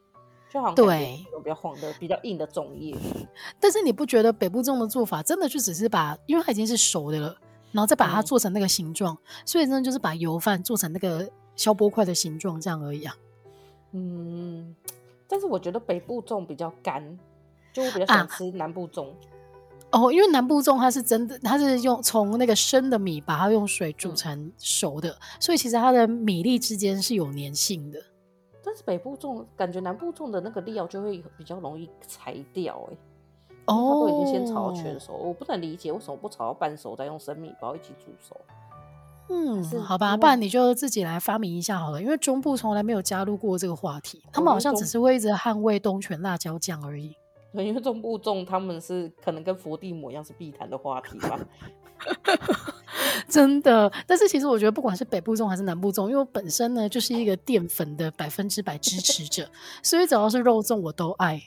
[0.49, 2.95] 就好像对，比较黄的、比较硬的粽叶。
[3.59, 7.35] 但是你不觉得北部粽的做法真的就只是把，因为它已经是熟的了，
[7.73, 13.13] 然后再把它做成那个形状，嗯、所以真的就是把油饭做成那个消波块的形状这样而已啊。
[13.91, 14.73] 嗯。
[15.27, 17.17] 但是我觉得北部粽比较干，
[17.73, 19.09] 就我比较喜欢吃南部粽。
[19.91, 27.99] 啊、哦，因为南部粽它是真的，它是用从那个生的米把它用水煮成熟的，嗯、所以其实它的米粒之间是有粘性的。
[28.63, 32.97] 但是北部粽感觉南部粽的那个料就会比较容易裁掉，哎，
[33.65, 38.35] 哦，它都已经先炒到全熟，我不能理解为什么不炒到半熟再用生米包一起煮熟。
[39.27, 47.15] 嗯，好吧，不然你就自己来发明一下好了，因为中部从来没有加入过这个话题，他们好像只是会一直捍卫东泉辣椒酱而已。
[47.53, 51.39] 对， 因为中部粽他们是可能跟佛地魔一样是必谈的话题吧。
[53.29, 59.49] 真的，但是其实我觉得不管是北部粽还是南部粽，因为我本身呢就是一个淀粉的百分之百支持者，
[59.81, 61.41] 所以只要是肉粽我都爱。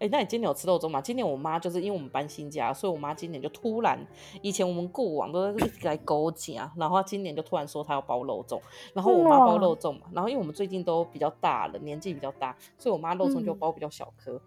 [0.00, 1.00] 哎、欸，那你今年有吃肉粽吗？
[1.00, 3.98] 今年我妈就是因为我们搬新家，所以我妈今年就突然，
[4.42, 8.60] 以前我们过往都在一直来勾结，然后她今年就突然说她要包肉粽，
[8.94, 14.32] 然后我妈包肉粽嘛，然后因为我们最近都比较大了，年纪比较大，所以我妈肉粽就包比较小颗。
[14.32, 14.40] 嗯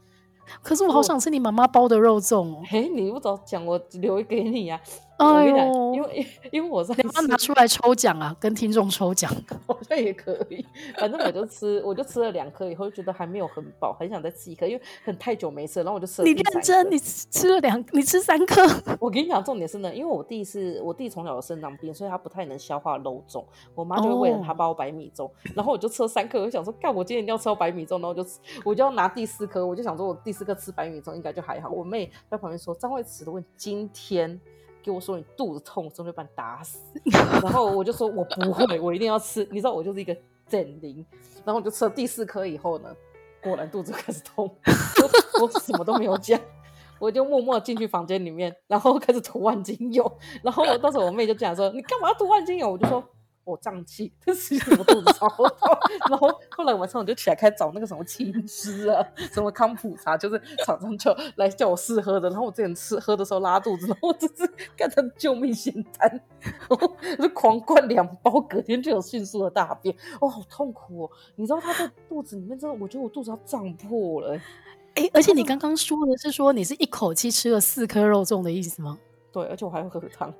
[0.63, 2.63] 可是我好想吃你妈妈包的肉粽哦！
[2.71, 5.10] 哎，你不早讲，我留给你呀、啊！
[5.21, 9.31] 哎呦，因为因为我在，你妈拿出来抽奖啊，跟听众抽奖，
[9.67, 10.65] 好像也可以。
[10.97, 16.27] 反正我就吃，我就吃了两颗，以后就觉得还没有很饱，很想再吃一颗，因为很太久没吃，然后我就吃了。
[16.27, 18.61] 你认真，你吃了两，你吃三颗。
[18.99, 23.43] 我跟你讲，重点是呢，因为我弟是我弟从小有肾脏病，所以他不太能消化肉粽。
[23.75, 28.25] 我妈就会为了他包白米粽，哦、然后我就吃了三颗，我就想说，干，我今天一定要吃到白米粽，然后我就
[28.63, 31.69] 我就要拿第四颗，我就想说我第四颗吃白米粽应该就还好。
[31.69, 34.39] 我妹在旁边说：“张惠慈的问题，今天
[34.83, 36.79] 给我说你肚子痛，我真会把你打死。
[37.41, 40.15] ”然后我就说：“我不会，我一定要吃。”你知道我就是一个
[40.47, 41.05] 整灵。
[41.45, 42.95] 然后我就吃了第四颗以后呢，
[43.41, 44.49] 果然肚子开始痛。
[45.41, 46.39] 我，什么都没有讲，
[46.99, 50.19] 我就默默进去房间里面，然后开始涂万金油。
[50.43, 53.03] 然后我到时候我妹就这样说：“你干嘛涂万金油？”我就说。
[53.43, 55.47] 我胀气，但是我肚子超痛。
[56.09, 62.29] 然后后来晚上我就起来开始找那个什么青汁啊，什么康普茶，就是厂商就来叫我试喝的。
[62.29, 66.09] 然后我之前吃喝的时候拉肚子，然后我就是干成救命仙丹，
[66.41, 69.95] 然后就狂灌两包，隔天就有迅速的大便。
[70.19, 71.11] 哦，好痛苦哦！
[71.35, 74.39] 你知道他在肚子里面真的，我觉得我肚子要胀破了。
[74.95, 78.99] 哎，而且你刚刚说的是说你是一口气吃了四颗肉粽的意思吗？
[79.31, 80.33] 对，而且我还会喝汤，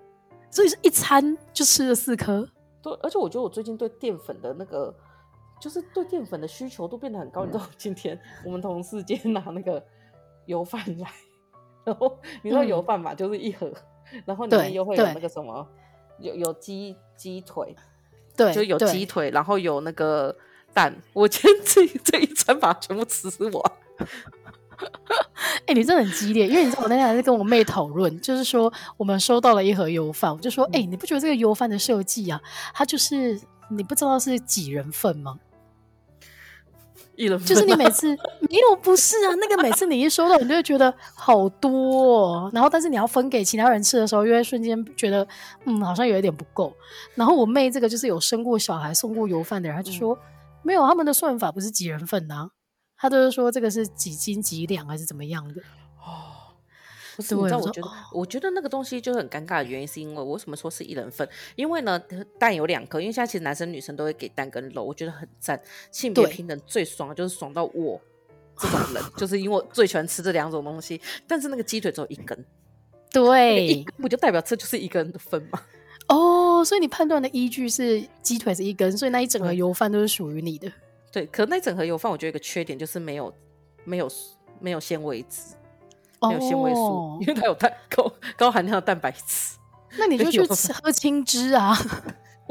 [0.49, 2.47] 所以是一餐就吃了四颗。
[2.81, 4.93] 对，而且我觉得我最近对淀粉的那个，
[5.59, 7.45] 就是对淀粉的需求都变得很高。
[7.45, 9.83] 你知道， 今天我们同事今天拿那个
[10.45, 11.11] 油饭来，
[11.83, 13.71] 然后你知道油饭嘛，嗯、就是一盒，
[14.25, 15.67] 然后里面又会有那个什么，
[16.17, 17.75] 有有鸡鸡腿，
[18.35, 20.35] 对，就有鸡腿，然后有那个
[20.73, 20.95] 蛋。
[21.13, 23.71] 我今天这这一餐把它全部吃完。
[25.61, 32.41] 哎、欸，你真的很激烈，因为你知道我那天还在跟我妹讨论，就是说我们收到了一盒油饭，我就说，哎、欸，你不觉得这个油饭的设计啊，
[32.73, 35.39] 它就是你不知道是几人份吗？
[37.15, 41.69] 一人份，就是你每次没有不是啊，那个每次你一收到，你就会觉得好多，
[42.27, 45.27] 哦，然后但是你要分给其他人吃的时候，又会瞬间觉得
[45.65, 46.73] 嗯，好像有一点不够。
[47.15, 50.17] 然后我妹这个就是有生过小孩、送过油饭的人，她就说。
[50.63, 52.51] 没有，他们的算法不是几人份啊，
[53.01, 55.59] 他都是说这个是几斤几两还是怎么样的
[55.99, 56.37] 哦。
[57.15, 61.27] 不是，你知道，我觉得，我觉得那个东西就很尴尬的原因，是因为我为什么说是一人份？
[61.55, 61.99] 因为呢，
[62.39, 65.59] 蛋有两颗，因为现在其实男生女生都会给蛋跟肉，我觉得很赞，
[65.91, 67.99] 性别平等最爽的就是爽到我
[68.57, 71.01] 这种人，就是因为我最喜欢吃这两种东西。
[71.27, 72.45] 但是那个鸡腿只有一根，
[73.11, 75.59] 对，不就代表这就是一个人的份吗？
[76.07, 80.71] 哦，所以你判断的依据是鸡腿是一根，所以那一整个油饭都是属于你的。
[81.11, 83.33] 对，可那一整盒油饭，我觉得一个缺点就是没有
[83.83, 84.09] 没有
[84.59, 85.55] 没有纤维质。
[86.21, 87.21] 没有纤维素，oh.
[87.21, 89.57] 因为它有蛋高高含量的蛋白质。
[89.97, 91.75] 那你就去吃喝青汁啊！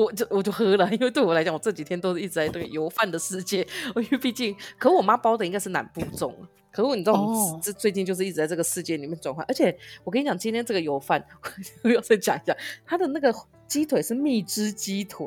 [0.04, 3.66] 我就我就喝了，因为对我来讲，我这几天都是一直在这个油饭的世界。
[3.96, 6.32] 因为毕竟，可我妈包的应该是南部粽。
[6.72, 9.44] 可是你知道，我们这最近就是一直在这个世界里面转换。
[9.44, 9.50] Oh.
[9.50, 11.22] 而且我跟你讲，今天这个油饭，
[11.82, 13.34] 我要再讲一下，它的那个
[13.66, 15.26] 鸡腿是蜜汁鸡腿。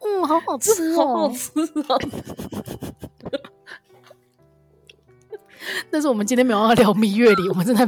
[0.00, 1.50] 嗯，好好吃哦，好好吃
[1.88, 2.00] 哦。
[5.90, 7.84] 但是我们今天没有要聊蜜月礼，我们正在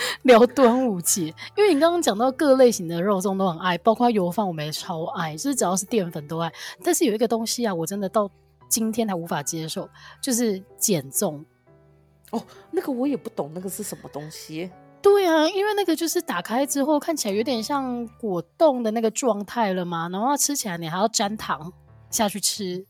[0.22, 1.34] 聊端午节。
[1.56, 6.52] 因为你刚刚讲到各类型的肉粽都很爱，包括油饭，我们也超爱，就是只要是淀粉都爱。
[6.82, 8.30] 但是有一个东西啊，我真的到
[8.68, 9.88] 今天还无法接受，
[10.22, 11.44] 就是减重。
[12.30, 14.70] 哦，那个我也不懂，那个是什么东西？
[15.00, 21.72] 对啊，因为那个就是打开之后看起来有点像果冻的那个状态了嘛，然后吃起来你还要沾糖
[22.10, 22.84] 下去吃，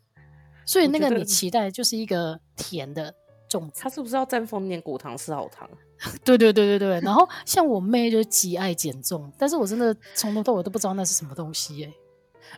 [0.64, 3.14] 所以那个你期待就是一个甜的。
[3.48, 5.66] 粽子，它是不是要沾蜂年果糖是好糖？
[6.24, 7.00] 对对对对对。
[7.00, 11.92] 然后像我妹就极爱减重，但是我真的从头到尾都不知道那是什么东西哎。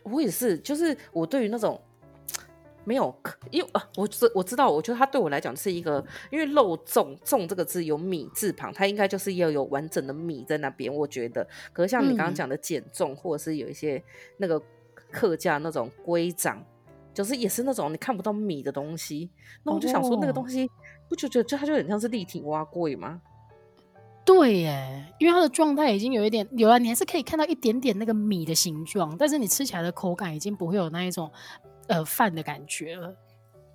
[0.03, 1.81] 我也是，就是我对于那种
[2.85, 3.14] 没有，
[3.50, 10.92] 因为啊，我知我知道，我觉得它对我来讲是一个，因为肉重”重这个字有米字旁，它应该就是要有完整的米在那边。
[10.92, 14.03] 我觉得，可是像你刚刚讲的减重，或者是有一些
[14.37, 14.62] 那个
[15.11, 16.64] 客家那种粿掌。
[17.12, 19.29] 就是也是那种你看不到米的东西，
[19.64, 20.70] 那我就想说那个东西
[21.09, 23.20] 不就就就它就很像是立体蛙柜吗？
[24.35, 31.31] 对耶，因为它的状态已经有一点有啊，你还是可以看到一点点那个米的形状，但是你吃起来的口感已经不会有那一种
[31.88, 33.14] 呃饭的感觉了。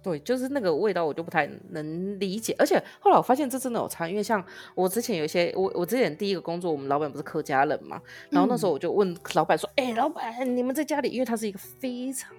[0.02, 4.44] 对，就是那个味道我就不太能理解，而且后来我发现这真的有差，因为像
[4.76, 12.34] 我之前有一些我我之前第一个工作，我们老板不是客家人嘛，然后那时候我就问老板说：“哎、嗯欸，老板，你们在家里，因为他是一个非常。”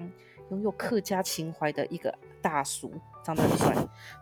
[0.52, 2.92] 拥有客家情怀的一个大叔，
[3.26, 3.74] 长得很帅。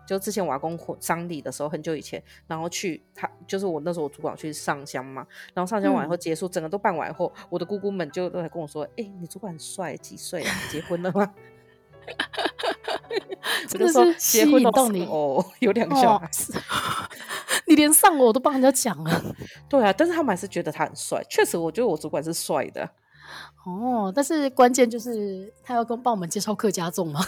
[0.07, 10.55] 就之前我阿公婚丧礼的时候，很久以前，然后去他就是我那时候我主管去上香嘛，然后上香完以后结束，嗯、整个都办完以后，我的姑姑们就都来跟我说：“哎、欸，你主管很帅，几岁啊？
[10.71, 11.35] 结婚了吗？”
[13.69, 16.53] 真的是结婚到你哦，有两个小孩子，
[17.67, 19.23] 你连上我都帮人家讲了。
[19.69, 21.23] 对啊，但是他们还是觉得他很帅。
[21.31, 22.89] 确实，我觉得我主管是帅的。
[23.65, 27.25] 哦，但是关键就是他要跟帮我们介绍客家粽吗？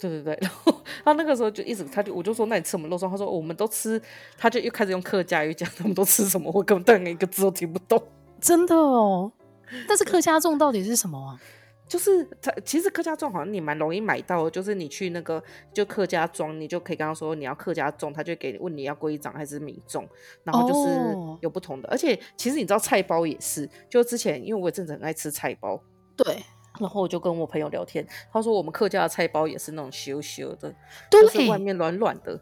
[0.00, 3.10] 对对对， 然后他那个时候就一直，他就我就说，那你吃什么肉粽？
[3.10, 4.00] 他说我们都吃，
[4.38, 8.02] 他就又开始用客家语讲他们都吃什么，我根本一个字都听不懂。
[8.40, 9.30] 真的哦，
[9.86, 11.38] 但是客家粽到底是什么啊？
[11.86, 15.42] 就是他其实客家粽好像你蛮容易买到的，就是你去那个
[15.74, 20.06] 就客家庄，你就可以跟他说你要客家粽，他就给你问你要龟掌还是米粽，
[20.44, 21.88] 然后就是有不同的。
[21.88, 25.82] 哦、而且其实你知道菜包也是，就之前因为我也真的很爱吃菜包，
[26.16, 26.36] 对，
[26.80, 30.74] 然后我就跟我朋友聊天，他说我们客家的菜包也是那种羞羞的，
[31.10, 32.40] 对就是外面软软的。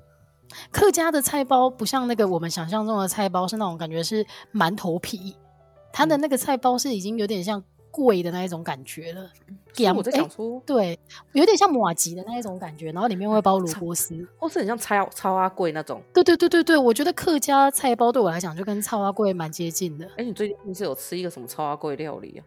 [0.71, 4.25] 客家的菜包不像那个我们想象中的菜包是那种感觉是
[4.55, 5.37] 馒头皮，
[5.93, 7.63] 它的那个菜包是已经有点像。
[7.91, 9.29] 贵的那一种感觉了，
[9.97, 10.99] 我在想说、欸，对，
[11.33, 16.01] 有点像麻吉的那一种感觉，然后里面会包萝卜丝，或是很像超超阿贵那种。
[16.13, 20.05] 对对对对对，我觉得客家菜包对我来讲就跟超阿贵蛮接近的。
[20.11, 22.41] 哎、欸，你最近是有吃一个什么超阿贵料理啊？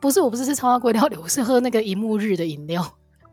[0.00, 2.82] 不是，我不是吃草仔粿料理，我是喝那个一幕日的饮料。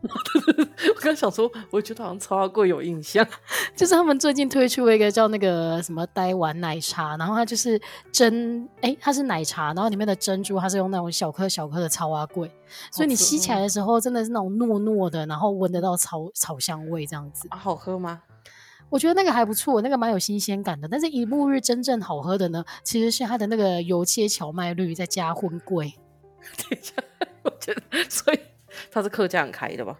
[0.00, 3.26] 我刚想说，我觉得好像超贵有印象，
[3.74, 7.80] 就是他们最近推出了一个叫那个什么呆丸奶茶，然后它就是
[8.12, 12.48] 珍，哎、欸，它是奶茶，然后里面的珍珠它是用那种小颗小颗的草仔粿，
[12.92, 17.48] 所以你吸起来的时候真的是那种糯糯的，然后闻得到草草香味这样子。
[17.50, 18.20] 啊，好喝吗？
[18.90, 20.86] 我觉得那个还不错，那个蛮有新鲜感的。
[20.86, 25.92] 但是一木日真正好喝的呢，其实是它的那个油切荞麦绿再加荤桂。
[26.70, 26.94] 等一下，
[27.42, 28.40] 我觉得所以。
[28.90, 29.98] 它是客家人开的吧？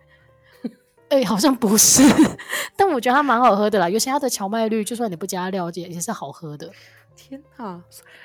[1.11, 2.02] 哎、欸，好像不是，
[2.76, 3.88] 但我觉得它蛮好喝的啦。
[3.88, 6.70] 尤其它的荞麦绿，就算你不加料，也也是好喝的。
[7.16, 7.82] 天啊！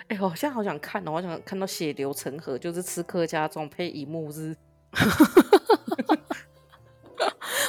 [0.08, 4.56] 哎、欸，我现在好想看哦，我想看到血流成河，就是吃客家粽配一幕日。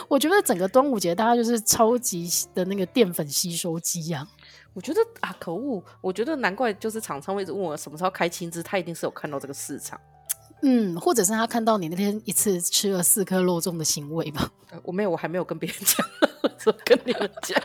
[0.08, 4.28] 我觉得整个端午节，大家就是超级的那个淀粉吸收机啊。
[4.74, 5.82] 我觉得啊，可恶！
[6.02, 9.98] 我觉得难怪就是厂商会一直问我什么时候开青汁，他一定是有看到这个市场。
[10.66, 14.50] 嗯，或者是他看到你那天一次吃了四颗肉粽的行为吧？
[14.82, 16.06] 我没有，我还没有跟别人讲，
[16.64, 17.62] 我跟你们讲。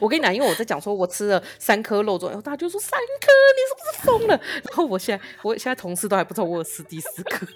[0.00, 4.40] 我跟你讲，因为我在讲说我吃了三颗肉粽，然后大家就说三颗，你是不是疯了？
[4.64, 7.46] 然后我现在，我现在同事都还不知道我有吃第四颗。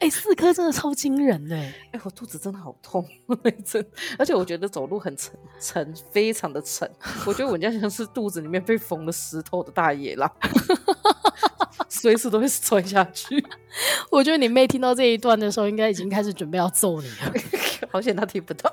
[0.00, 1.60] 哎、欸，四颗真的超惊人的哎！
[1.92, 3.06] 哎、欸，我肚子真的好痛，
[3.66, 3.86] 真，
[4.18, 6.90] 而且我觉得走路很沉沉，非常的沉。
[7.26, 10.30] 我觉得我家像是肚子里面被缝了石头的大野狼。
[11.88, 13.44] 随时都会摔下去。
[14.10, 17.32] 我觉得你妹听到这一段的时候，应该已经开始准备要揍你了。
[17.90, 18.70] 好险她听不到。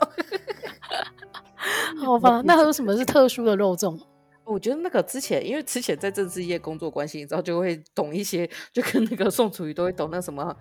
[2.03, 3.99] 好吧，那还有什么是特殊的肉粽？
[4.43, 10.56] 我觉得那个之前，因为之前在政治业工作关系，你知道就会懂一些，就跟那个宋楚瑜都会懂那什么。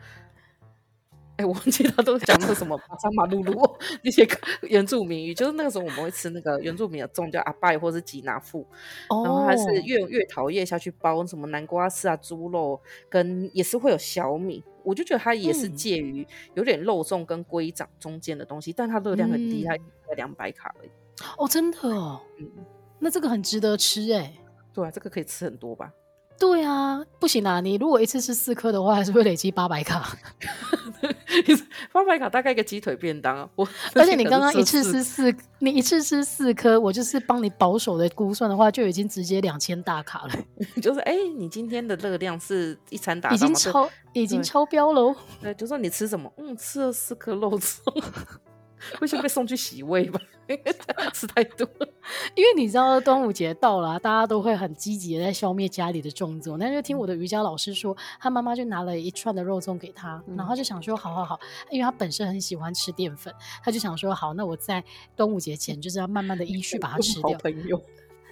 [1.36, 4.26] 哎，我忘记他都讲那个什么马萨马露露那些
[4.62, 8.66] 原住民语，就是那个时候我们会吃那个原住民的粽，叫阿拜或是吉拿富，
[9.08, 19.76] 然后还是越越桃叶下去包什么南瓜丝啊、猪肉，跟也是会有小米，我就觉得它也是介于有点肉粽跟龟掌中间的东西，但它热量很低，它
[20.14, 20.90] 两百卡而已。
[21.36, 22.48] 哦，真的哦，嗯，
[23.00, 24.32] 那这个很值得吃哎。
[24.72, 25.92] 对啊，这个可以吃很多吧。
[26.38, 27.60] 对啊，不行啊！
[27.60, 30.16] 你如果一次吃四颗的话，还是会累积八百卡。
[31.92, 33.48] 八百卡大概一个鸡腿便当啊！
[33.54, 40.32] 我而且你刚刚一次吃四，你一次吃四颗，我就是帮你保守的估算的话，就已经直接两千大卡了。
[40.82, 45.14] 就是哎、欸，你今天的热量是一餐打已经超已经超标喽。
[45.40, 46.32] 对，就说你吃什么？
[46.36, 47.80] 嗯，吃了四颗肉粽。
[48.98, 50.20] 会先被送去洗胃吧？
[51.14, 51.66] 吃太多，
[52.36, 56.54] 因为你知道端午节到了，大家都会很积极的在消灭家里的粽子。
[56.58, 63.32] 那就听我的瑜伽老师说，他妈妈就拿了一串的肉粽给他，然后就想说，好好好，因为他本身很喜欢吃淀粉，
[63.62, 64.84] 他就想说，好，那我在
[65.16, 67.38] 端午节前就是要慢慢的依序 把它吃掉。
[67.38, 67.82] 朋友，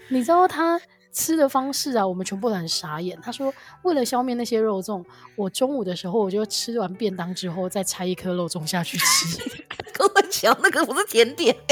[0.08, 0.78] 你知道他
[1.12, 3.18] 吃的方式啊，我们全部都很傻眼。
[3.22, 3.52] 他说，
[3.82, 5.04] 为了消灭那些肉粽，
[5.36, 9.38] 我中午的时候我就吃完便当之后再拆一颗肉粽下去吃。
[9.92, 11.54] 跟我讲那个不是甜点，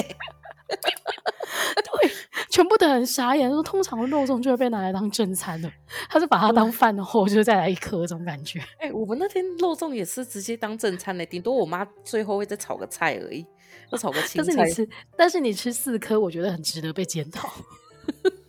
[0.68, 2.10] 对，
[2.50, 3.50] 全部都很傻眼。
[3.50, 5.72] 说通常肉粽就会被拿来当正餐的，
[6.08, 8.60] 他是把它当饭后就再来一颗这种感觉。
[8.78, 13.44] 哎、欸，我们那天肉粽也是直接当正餐的，顶多我妈最后会再炒个菜而已，
[13.90, 14.52] 就炒个青菜。
[14.54, 17.50] 但是你吃，但是你吃四颗，我觉得很值得被检讨。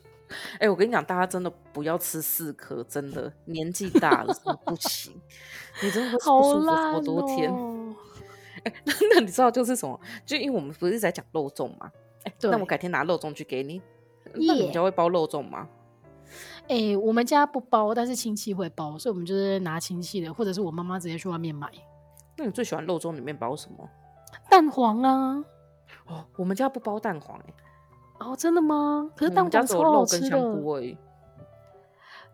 [0.54, 4.34] 哎、欸，我跟你讲，大家真的不要吃四颗，真的年纪大了
[4.66, 5.14] 不行，
[5.82, 7.52] 你真的会不舒服好多天。
[8.64, 8.84] 哎、欸，
[9.16, 10.00] 那你知道就是什么？
[10.26, 11.92] 就因为我们不是在讲肉粽嘛？
[12.24, 13.82] 哎、欸，那我改天拿肉粽去给你。
[14.34, 15.68] 那你们家会包肉粽吗？
[16.68, 21.70] 哎、欸，我们家不包，但是亲戚会包，所以我们就是拿亲戚的，或者是我妈妈直接去外面买。
[22.38, 23.90] 那你最喜欢肉粽里面包什么？
[24.50, 25.44] 蛋黄啊！
[26.06, 27.54] 哦，我们家不包蛋黄哎、欸。
[28.22, 29.10] 哦，真的吗？
[29.16, 30.30] 可是蛋黄超好吃的。
[30.30, 30.98] 肉跟香菇而已。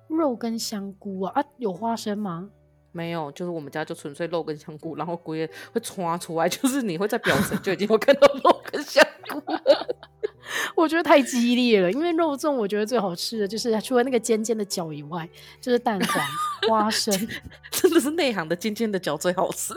[0.08, 1.44] 肉跟香菇啊啊！
[1.58, 2.50] 有花生吗？
[2.92, 9.42] 没有，就是我们家就纯粹肉跟香菇，然后龟会刷出来， 就是你会在表层就已经会看到肉跟香菇。
[10.76, 15.28] 我觉得太激烈了，因为肉粽我觉得最好吃的就是除了那个尖尖的角以外，
[15.60, 16.26] 就是蛋黄、
[16.70, 17.14] 花生，
[17.70, 19.74] 真的是内行的尖尖的角最好吃。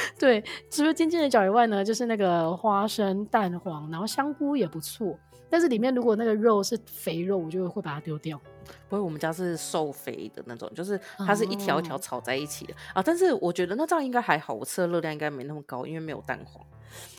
[0.18, 5.18] 对，除了尖尖的角以外呢，就是那个花生、蛋黄，然后香菇也不错。
[5.52, 8.40] 但是里面如果那个肉是肥肉，我就会把它丢掉。
[8.88, 13.02] 不会，我们家是瘦肥的那种，就是它是一条一条炒在一起的、哦、啊。
[13.02, 16.64] 但是我觉得那这样应该还好，我吃的热量应该没那么高，因为没有蛋黄。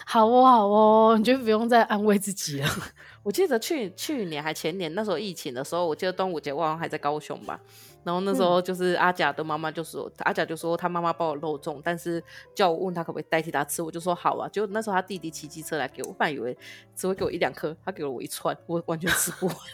[0.06, 2.70] 好哦，好哦，你就不用再安慰自己了。
[3.24, 7.60] 我记得去去年还前年那时候疫情的时候，我记得端午节我好像还在高雄吧。
[8.04, 12.24] 然后那时候就是阿甲的妈妈就说，嗯、阿甲就说他妈妈包我肉粽，但是
[12.56, 14.48] 叫我问他可不可以代替他吃，我就说好啊。
[14.50, 16.58] 就那时候他弟弟骑机车来给我，我本来以为
[16.96, 19.56] 只会给我一两颗，他给了我一串，我完全吃不完。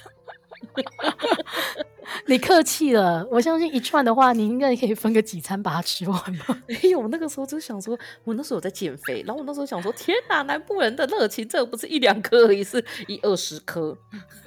[2.25, 6.61] 你客气了，我相信一串的话，你应该可以分个几餐把它吃完吧。
[6.67, 13.95] 哎呦，我那个时候就想说，我那时候在减肥，然后我那时候想说，天哪，南部人的热情，这不是一两颗而已，是一二十颗，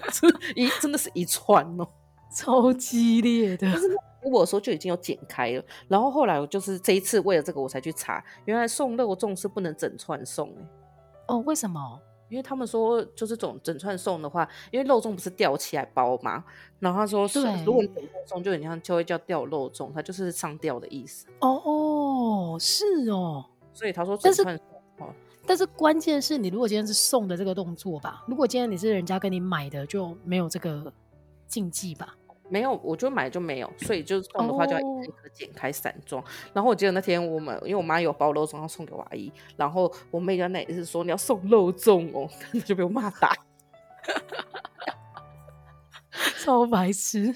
[0.57, 1.87] 一真的是一串哦。
[2.31, 3.89] 超激烈的，但是
[4.23, 10.69] 如果说就已经有剪开了，然后后来我就是这一次为了这个我才去查，原来送肉粽是不能整串送哎。
[11.29, 12.01] 哦，为什么？
[12.29, 16.45] 因为他们说就是这种整串送的话，因为肉粽不是吊起来包嘛，
[16.79, 21.27] 然后他说是如果你整串送就很像就会叫吊肉粽，它就是上吊的意思。
[21.41, 24.65] 哦哦，是哦，所以他说整串送。
[24.97, 25.15] 但是，
[25.45, 30.93] 但是关键是你如果今天是送的这个动作吧，如果今天你是人家跟你买的，就没有这个
[31.49, 32.15] 禁忌吧。
[32.51, 36.21] 没有，我就买就没有，所以就送的话就要一颗一颗剪开散装。
[36.21, 36.31] Oh.
[36.53, 42.29] 然后我记得那天我们，因为我妈有包肉粽要送给我阿姨，然后我妹在那也是说你要送肉粽哦，
[42.67, 43.33] 就被我骂打，
[46.43, 47.35] 超白痴。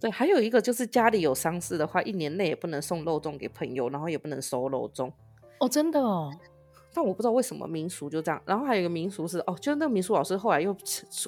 [0.00, 5.12] 对，还有一个就是家里有丧事的话，一年内也不能送肉粽给朋友，然后也不能收肉粽。
[5.60, 6.32] 哦，真的哦。
[6.94, 10.76] 但我不知道为什么民俗就这样，然后还有一个民俗是哦，就是那个民俗老师后来又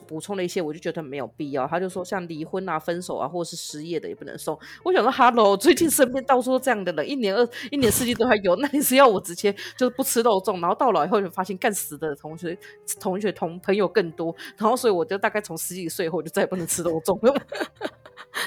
[0.07, 1.67] 补充了一些，我就觉得没有必要。
[1.67, 4.59] 他就说像离婚啊、分手啊，或者是失业的也不能送。
[4.83, 12.59] 我想说，Hello，最近身边到处都这样的人，一年二一年四季都还有，那你是要我直接就是不吃肉粽，然后到老以后就发现干死的同学、
[13.01, 17.43] 同学同朋友更多，然后所以我就大概从十几岁以后就再也不能吃肉粽了。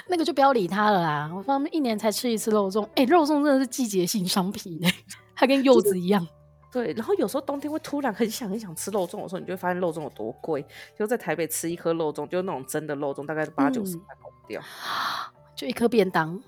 [0.07, 4.87] 那个就不要理他了啦，我他们一年才吃一次肉粽，哎、欸，肉粽真的是季节性商品呢，
[5.35, 6.27] 它跟柚子一样。
[6.71, 10.65] 对，然后有时候冬天会突然很想很想吃肉粽的时候，你就会发现肉粽有多贵。
[10.97, 14.61] 就在台北吃一颗肉粽，就那种真的肉粽，大概是八九十块跑不掉，
[15.55, 16.39] 就一颗便当。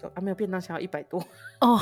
[0.00, 1.20] 对啊，没有便当，想要一百多
[1.60, 1.76] 哦。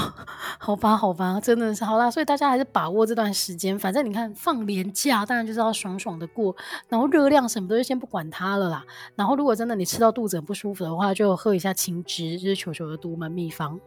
[0.58, 2.10] 好吧，好吧，真的是好啦。
[2.10, 6.56] 所以大家还是把握这段时间，反正你看放年假，当然就是要爽爽的过。
[6.88, 8.82] 然后热量什么的就先不管它了啦。
[9.16, 13.78] 然后如果真的你吃到肚子很不舒服的话，就喝一下青汁，就是球球的独门秘方。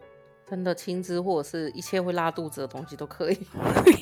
[0.50, 3.38] 真的青汁或者是一切会拉肚子的东西都可以，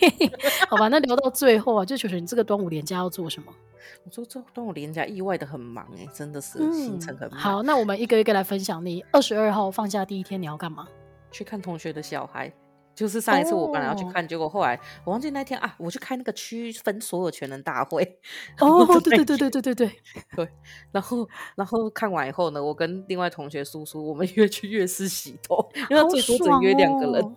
[0.66, 0.88] 好吧？
[0.88, 3.53] 那聊到最后啊，就求求，你这个端午连假要做什么？
[4.05, 7.40] 我说这端午连假意外的很忙哎、欸，真的是行程很忙、嗯。
[7.40, 8.82] 好，那我们一个一个来分享。
[8.84, 10.88] 你二十二号放假第一天你要干嘛？
[11.30, 12.51] 去看同学的小孩。
[12.99, 18.03] 就是上一次我本来要去看，哦、结果后来我忘记那天啊，我去开那个区分所有权人大会。
[18.59, 19.92] 哦，对对对对对对对
[20.34, 20.49] 对。
[20.90, 27.32] 然后然后看完以后呢，我跟另外同学叔叔，我们约去夜市洗头，因为最多只约两个人、哦。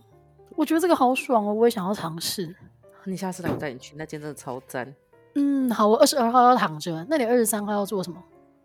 [0.55, 2.55] 我觉得这个好爽哦，我也想要尝试。
[3.05, 4.91] 你下次来我带你去，那间真的超赞。
[5.36, 8.20] 嗯，好，我二十二号要躺着，那你二十三号要做什么？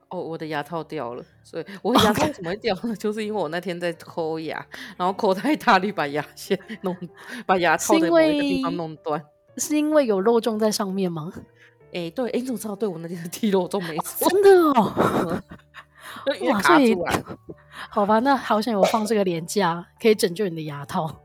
[0.09, 2.97] 哦，我的牙套掉了，所以 我牙套怎么会掉呢？Okay.
[3.01, 4.65] 就是因为我那天在抠牙，
[4.97, 6.97] 然后抠太大力，把牙线弄，
[7.45, 9.23] 把牙套在某一个地方弄断。
[9.57, 11.33] 是因为有肉粽在上面吗？
[11.93, 12.77] 哎、欸，对，哎，你怎么知道？
[12.77, 14.51] 对我那天是剔肉粽没错，真的
[14.81, 15.43] 哦。
[16.51, 16.95] 哇，所以
[17.91, 21.23] 好吧，那好想有放这个廉价，可以拯救你的牙套。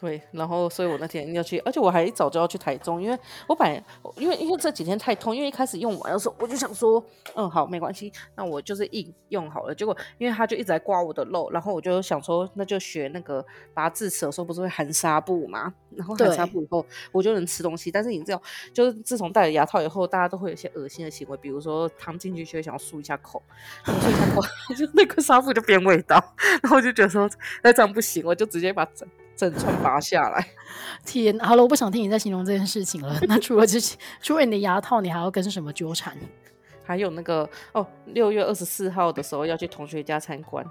[0.00, 3.18] 对，然后所以我那天要去，而且我还一早就要去台中，因为
[3.48, 3.82] 我本来
[4.16, 9.74] 因为因为这几天太痛，因为一开始用完的时候我就想说，嗯，好，没关系，那我就是硬用好了。
[9.74, 13.44] 结果因为他就一直在刮我的肉，然后我就想说，那就学那个
[13.74, 17.90] 拔智齿的时候不是会含纱布嘛，然后含纱布以后我就能吃东西。
[17.90, 18.40] 但是你知道，
[18.72, 23.42] 就是自从戴了牙套以后，大家都会有一些恶心的行为，比如说汤进去就会想要漱一下口，
[23.84, 24.42] 漱一下口，
[24.78, 26.22] 就那个纱布就变味道，
[26.62, 27.28] 然后我就觉得说
[27.64, 29.08] 那这样不行，我就直接把整。
[29.38, 30.48] 整串拔下来，
[31.04, 31.38] 天！
[31.38, 33.16] 好了，我不想听你再形容这件事情了。
[33.28, 36.18] 那除了这些，除了你的牙套，你还要跟什么纠缠？
[36.84, 40.64] 还有那个哦，六月二十四号的时候要去同学家参观。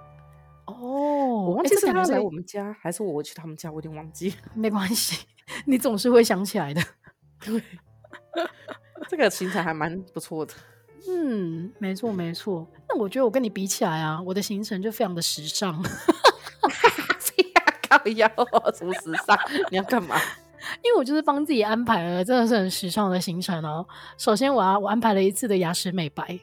[0.66, 4.34] 哦，我忘记是他来我们家，还是我去他们家，我有点忘记。
[4.54, 5.26] 没关系，
[5.66, 6.82] 你总是会想起来的。
[7.46, 7.64] 对，
[9.08, 10.54] 这个行程还蛮不错的。
[11.08, 12.68] 嗯，没错没错。
[12.90, 15.82] 那我觉得我跟你比起来啊，我的行程就非常的时尚。
[18.16, 18.28] 要
[18.74, 19.38] 什么时尚？
[19.72, 20.16] 你要干嘛？
[20.84, 23.86] 因为我就是帮自己安排了，真的是很时尚的行程哦。
[24.18, 26.38] 首先，我要我安排了一次的牙齿美白，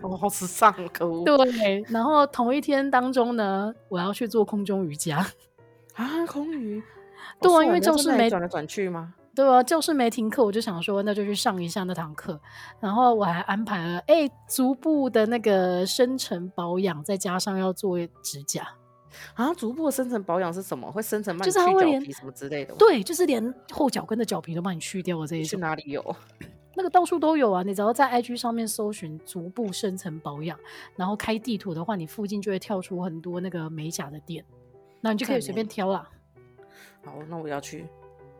[0.00, 1.24] 哦，好时尚，可恶。
[1.24, 5.18] 对，然后同一天当中呢，我要去做空中瑜伽
[5.94, 6.82] 啊，空瑜。
[7.40, 9.12] 对啊，因为教室没转来转去吗？
[9.34, 12.40] 对啊，教室没停课，我就想说那就去上一下那堂课。
[12.80, 18.66] 然后我还安排了哎，足部的那个深层保养，再加上要做指甲。
[19.34, 20.90] 啊，足部的深层保养是什么？
[20.90, 22.74] 会深层帮你去脚皮什么之类的？
[22.74, 25.50] 对，就是连后脚跟的脚皮都帮你去掉了这一种。
[25.50, 26.16] 去哪里有？
[26.74, 27.62] 那个到处都有啊！
[27.62, 30.58] 你只要在 IG 上面搜寻足部深层保养，
[30.94, 34.44] 然后开地图的话，你附近就会跳出很多那个美甲的店，
[35.00, 36.06] 那你就可以随便挑啦。
[37.02, 37.86] 好，那我要去。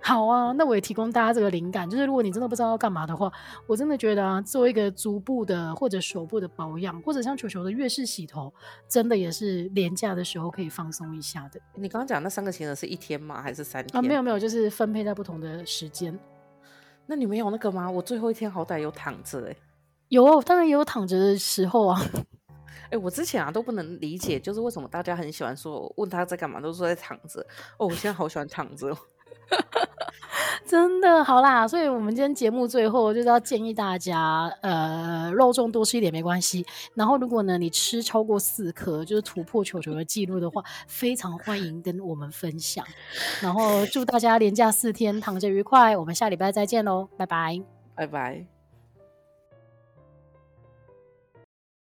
[0.07, 3.29] 好啊，那我也提供大家这个灵感，就是如果你真的不知道要干嘛的话，
[3.67, 8.55] 我真的觉得啊，做一个足部的或者手部的保养，或者像球球的月式洗头，
[8.89, 11.61] 真的也是廉价的时候可以放松一下的。
[11.75, 13.43] 你刚刚讲那三个行程是一天吗？
[13.43, 13.99] 还是三天？
[13.99, 16.17] 啊，没有没有，就是分配在不同的时间。
[17.07, 17.91] 那你没有那个吗？
[17.91, 19.57] 我最后一天好歹有躺着哎、欸。
[20.11, 22.01] 有，当然也有躺着的时候啊。
[22.87, 27.45] 哎、欸，我之前啊都不能理解，就是为什么大家很喜欢说问他在干嘛，都说在躺着。
[27.77, 28.97] 哦，我现在好喜欢躺着。
[30.67, 36.67] 真的好啦，所以我们今天节目最后就是要建议大家，呃，肉粽多吃一点没关系。
[36.95, 42.85] 然后如果呢你吃超过四颗，就是突破球球的记录的话，非常欢迎跟我们分享。
[43.41, 47.63] 然后祝大家连假四天躺着愉快，我们下礼拜再见喽，拜拜，
[47.95, 48.56] 拜拜。